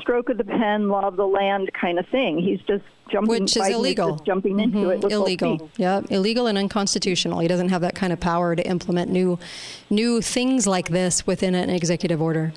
stroke 0.00 0.28
of 0.30 0.38
the 0.38 0.44
pen, 0.44 0.88
law 0.88 1.06
of 1.06 1.16
the 1.16 1.26
land 1.26 1.70
kind 1.78 1.98
of 1.98 2.06
thing. 2.08 2.38
He's 2.38 2.60
just 2.60 2.84
jumping, 3.10 3.42
which 3.42 3.56
is 3.56 3.68
illegal, 3.68 4.16
jumping 4.16 4.60
into 4.60 4.78
mm-hmm. 4.78 5.06
it. 5.06 5.12
illegal, 5.12 5.70
yeah, 5.76 6.00
illegal 6.10 6.46
and 6.46 6.56
unconstitutional. 6.56 7.40
He 7.40 7.48
doesn't 7.48 7.68
have 7.68 7.82
that 7.82 7.94
kind 7.94 8.12
of 8.12 8.20
power 8.20 8.56
to 8.56 8.66
implement 8.66 9.10
new, 9.10 9.38
new 9.90 10.22
things 10.22 10.66
like 10.66 10.88
this 10.88 11.26
within 11.26 11.54
an 11.54 11.68
executive 11.70 12.22
order. 12.22 12.52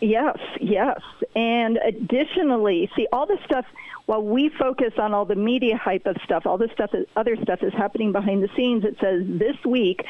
Yes, 0.00 0.38
yes. 0.60 1.00
And 1.34 1.78
additionally, 1.78 2.90
see, 2.94 3.08
all 3.12 3.26
this 3.26 3.40
stuff, 3.44 3.64
while 4.08 4.22
we 4.22 4.48
focus 4.58 4.94
on 4.98 5.12
all 5.12 5.26
the 5.26 5.34
media 5.34 5.76
hype 5.76 6.06
of 6.06 6.16
stuff, 6.24 6.46
all 6.46 6.56
this 6.56 6.70
stuff, 6.72 6.90
other 7.14 7.36
stuff 7.42 7.58
is 7.62 7.74
happening 7.74 8.10
behind 8.10 8.42
the 8.42 8.48
scenes. 8.56 8.82
It 8.82 8.96
says 9.02 9.20
this 9.38 9.56
week, 9.66 10.02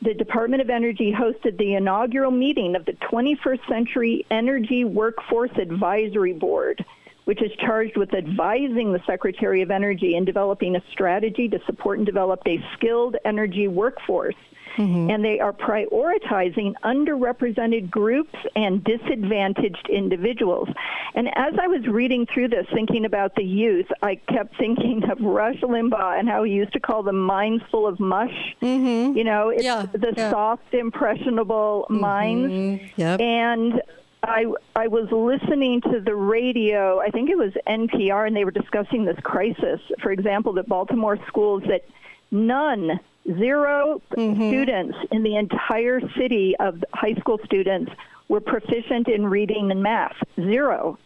the 0.00 0.14
Department 0.14 0.62
of 0.62 0.70
Energy 0.70 1.12
hosted 1.12 1.58
the 1.58 1.74
inaugural 1.74 2.30
meeting 2.30 2.74
of 2.74 2.86
the 2.86 2.94
21st 3.12 3.68
Century 3.68 4.26
Energy 4.30 4.86
Workforce 4.86 5.50
Advisory 5.60 6.32
Board 6.32 6.82
which 7.24 7.42
is 7.42 7.50
charged 7.58 7.96
with 7.96 8.14
advising 8.14 8.92
the 8.92 9.02
Secretary 9.06 9.62
of 9.62 9.70
Energy 9.70 10.16
in 10.16 10.24
developing 10.24 10.76
a 10.76 10.82
strategy 10.90 11.48
to 11.48 11.60
support 11.66 11.98
and 11.98 12.06
develop 12.06 12.40
a 12.46 12.62
skilled 12.74 13.16
energy 13.24 13.68
workforce 13.68 14.34
mm-hmm. 14.76 15.10
and 15.10 15.24
they 15.24 15.40
are 15.40 15.52
prioritizing 15.52 16.74
underrepresented 16.84 17.90
groups 17.90 18.34
and 18.56 18.82
disadvantaged 18.84 19.88
individuals. 19.88 20.68
And 21.14 21.28
as 21.36 21.54
I 21.60 21.66
was 21.66 21.86
reading 21.86 22.26
through 22.26 22.48
this, 22.48 22.66
thinking 22.72 23.04
about 23.04 23.34
the 23.34 23.44
youth, 23.44 23.86
I 24.02 24.16
kept 24.16 24.56
thinking 24.56 25.04
of 25.10 25.20
Rush 25.20 25.60
Limbaugh 25.60 26.18
and 26.18 26.28
how 26.28 26.44
he 26.44 26.52
used 26.52 26.72
to 26.72 26.80
call 26.80 27.02
them 27.02 27.20
minds 27.20 27.62
full 27.70 27.86
of 27.86 28.00
mush. 28.00 28.56
Mm-hmm. 28.62 29.16
You 29.16 29.24
know, 29.24 29.50
it's 29.50 29.64
yeah, 29.64 29.86
the 29.92 30.14
yeah. 30.16 30.30
soft, 30.30 30.72
impressionable 30.72 31.86
mm-hmm. 31.90 32.00
minds. 32.00 32.82
Yep. 32.96 33.20
And 33.20 33.82
I 34.22 34.44
I 34.76 34.86
was 34.86 35.10
listening 35.10 35.80
to 35.82 36.00
the 36.00 36.14
radio. 36.14 37.00
I 37.00 37.10
think 37.10 37.28
it 37.28 37.36
was 37.36 37.52
NPR, 37.66 38.26
and 38.26 38.36
they 38.36 38.44
were 38.44 38.52
discussing 38.52 39.04
this 39.04 39.18
crisis. 39.22 39.80
For 40.00 40.12
example, 40.12 40.52
that 40.54 40.68
Baltimore 40.68 41.18
schools 41.26 41.62
that 41.68 41.84
none 42.30 43.00
0 43.26 44.00
mm-hmm. 44.16 44.48
students 44.48 44.96
in 45.10 45.22
the 45.22 45.36
entire 45.36 46.00
city 46.16 46.54
of 46.60 46.82
high 46.92 47.14
school 47.14 47.38
students 47.44 47.92
were 48.28 48.40
proficient 48.40 49.08
in 49.08 49.26
reading 49.26 49.70
and 49.70 49.82
math. 49.82 50.16
Zero. 50.36 50.98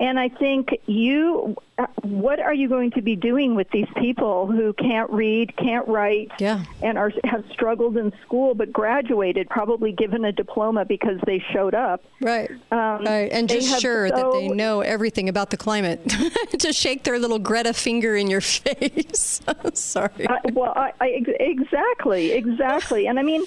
And 0.00 0.18
I 0.18 0.30
think 0.30 0.70
you, 0.86 1.54
what 2.00 2.40
are 2.40 2.54
you 2.54 2.70
going 2.70 2.90
to 2.92 3.02
be 3.02 3.16
doing 3.16 3.54
with 3.54 3.68
these 3.70 3.86
people 3.96 4.46
who 4.46 4.72
can't 4.72 5.10
read, 5.10 5.54
can't 5.58 5.86
write, 5.86 6.30
yeah. 6.38 6.64
and 6.82 6.96
are 6.96 7.12
have 7.24 7.44
struggled 7.52 7.98
in 7.98 8.10
school 8.24 8.54
but 8.54 8.72
graduated, 8.72 9.50
probably 9.50 9.92
given 9.92 10.24
a 10.24 10.32
diploma 10.32 10.86
because 10.86 11.20
they 11.26 11.44
showed 11.52 11.74
up? 11.74 12.02
Right. 12.22 12.50
Um, 12.72 13.04
right. 13.04 13.30
And 13.30 13.46
just 13.46 13.78
sure 13.82 14.08
so, 14.08 14.16
that 14.16 14.32
they 14.32 14.48
know 14.48 14.80
everything 14.80 15.28
about 15.28 15.50
the 15.50 15.58
climate. 15.58 16.00
to 16.58 16.72
shake 16.72 17.04
their 17.04 17.18
little 17.18 17.38
Greta 17.38 17.74
finger 17.74 18.16
in 18.16 18.30
your 18.30 18.40
face. 18.40 19.42
Sorry. 19.74 20.26
Uh, 20.26 20.38
well, 20.54 20.72
I, 20.76 20.92
I, 20.98 21.22
exactly, 21.38 22.32
exactly. 22.32 23.06
And 23.06 23.18
I 23.18 23.22
mean, 23.22 23.44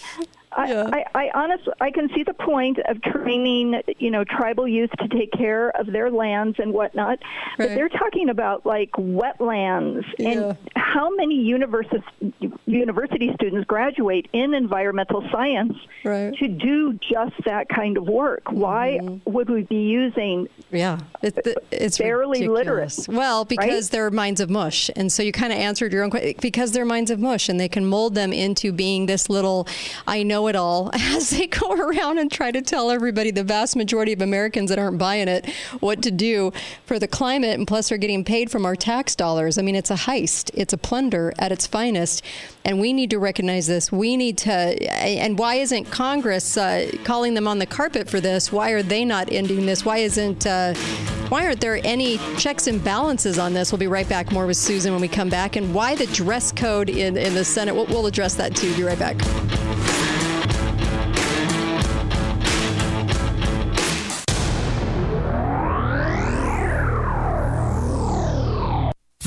yeah. 0.58 0.90
I, 0.92 1.06
I, 1.14 1.26
I 1.26 1.32
honestly, 1.34 1.74
I 1.82 1.92
can 1.92 2.10
see 2.14 2.24
the 2.24 2.34
point 2.34 2.80
of 2.88 3.02
training, 3.02 3.82
you 4.00 4.12
know, 4.12 4.24
tribal 4.24 4.68
youth 4.68 4.92
to 5.00 5.08
take 5.08 5.32
care 5.32 5.70
of 5.72 5.88
their 5.88 6.10
lands 6.10 6.60
and 6.60 6.74
whatnot. 6.74 7.20
Right. 7.58 7.70
But 7.70 7.76
they're 7.76 7.90
talking 7.90 8.30
about 8.30 8.66
like 8.66 8.92
wetlands 8.94 10.06
yeah. 10.18 10.30
and 10.30 10.58
how 10.76 11.14
many 11.16 11.36
university 11.36 12.04
university 12.66 13.32
students 13.36 13.66
graduate 13.68 14.28
in 14.34 14.54
environmental 14.54 15.28
science 15.32 15.74
right. 16.04 16.36
to 16.38 16.48
do 16.48 16.94
just 16.94 17.34
that 17.46 17.70
kind 17.70 17.98
of 17.98 18.08
work. 18.08 18.46
Mm-hmm. 18.46 18.60
Why 18.60 19.00
would 19.26 19.50
we 19.50 19.64
be 19.64 19.84
using? 19.84 20.48
Yeah, 20.72 21.00
it's, 21.22 21.38
it's 21.72 21.98
barely 21.98 22.48
ridiculous. 22.48 23.08
literate. 23.08 23.18
Well, 23.18 23.46
because 23.46 23.88
right? 23.88 23.92
they're 23.92 24.12
minds 24.12 24.42
of 24.42 24.50
mush, 24.50 24.90
and 24.96 25.12
so 25.12 25.24
you 25.24 25.32
kind 25.32 25.54
of 25.54 25.60
answered 25.60 25.94
your 25.94 26.04
own 26.04 26.10
question. 26.10 26.36
Because 26.42 26.72
they're 26.72 26.86
minds 26.86 27.12
of 27.12 27.20
mush, 27.20 27.50
and 27.50 27.60
they 27.60 27.70
can 27.70 27.86
mold 27.86 28.16
them 28.16 28.34
into 28.34 28.72
being 28.72 29.06
this 29.06 29.30
little. 29.30 29.68
I 30.08 30.24
know 30.24 30.43
know 30.44 30.50
it 30.50 30.56
all 30.56 30.90
as 30.94 31.30
they 31.30 31.48
go 31.48 31.72
around 31.72 32.18
and 32.18 32.32
try 32.32 32.52
to 32.52 32.62
tell 32.62 32.92
everybody, 32.92 33.32
the 33.32 33.44
vast 33.44 33.76
majority 33.76 34.14
of 34.14 34.22
Americans 34.22 34.70
that 34.70 34.80
aren't 34.80 34.98
buying 34.98 35.28
it, 35.28 35.50
what 35.80 36.02
to 36.04 36.12
do 36.12 36.52
for 36.86 37.00
the 37.00 37.08
climate. 37.08 37.58
And 37.58 37.68
plus, 37.68 37.90
they're 37.90 37.98
getting 37.98 38.24
paid 38.24 38.52
from 38.52 38.66
our 38.66 38.76
tax 38.76 39.16
dollars. 39.16 39.58
I 39.58 39.62
mean, 39.62 39.76
it's 39.76 39.92
a 39.92 39.96
heist, 39.96 40.52
it's 40.54 40.74
a 40.74 40.78
plunder 40.78 41.34
at 41.40 41.52
its 41.52 41.68
finest. 41.68 42.24
And 42.66 42.80
we 42.80 42.94
need 42.94 43.10
to 43.10 43.20
recognize 43.20 43.68
this. 43.68 43.92
We 43.92 44.18
need 44.18 44.38
to. 44.40 44.52
And 44.52 45.38
why 45.38 45.56
isn't 45.56 45.86
Congress 45.86 46.58
uh, 46.58 46.92
calling 47.04 47.34
them 47.34 47.48
on 47.48 47.60
the 47.60 47.66
carpet 47.66 48.10
for 48.10 48.20
this? 48.20 48.52
Why 48.52 48.72
are 48.72 48.84
they 48.84 49.04
not 49.04 49.32
ending 49.32 49.66
this? 49.66 49.86
Why 49.86 49.98
isn't. 49.98 50.46
Uh, 50.46 50.74
why 51.30 51.46
aren't 51.46 51.62
there 51.62 51.80
any 51.84 52.20
checks 52.38 52.68
and 52.68 52.84
balances 52.84 53.40
on 53.40 53.54
this? 53.54 53.72
We'll 53.72 53.80
be 53.80 53.88
right 53.88 54.08
back 54.08 54.32
more 54.32 54.46
with 54.46 54.58
Susan 54.58 54.92
when 54.92 55.02
we 55.02 55.08
come 55.08 55.30
back. 55.30 55.56
And 55.56 55.74
why 55.74 55.96
the 55.96 56.06
dress 56.08 56.52
code 56.52 56.90
in, 56.90 57.18
in 57.18 57.34
the 57.34 57.44
Senate? 57.44 57.74
We'll, 57.74 57.88
we'll 57.88 58.06
address 58.06 58.36
that 58.36 58.56
too. 58.56 58.76
Be 58.76 58.84
right 58.84 59.00
back. 59.00 59.18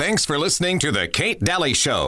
Thanks 0.06 0.24
for 0.24 0.38
listening 0.38 0.78
to 0.78 0.92
The 0.92 1.08
Kate 1.08 1.40
Dalley 1.40 1.74
Show. 1.74 2.04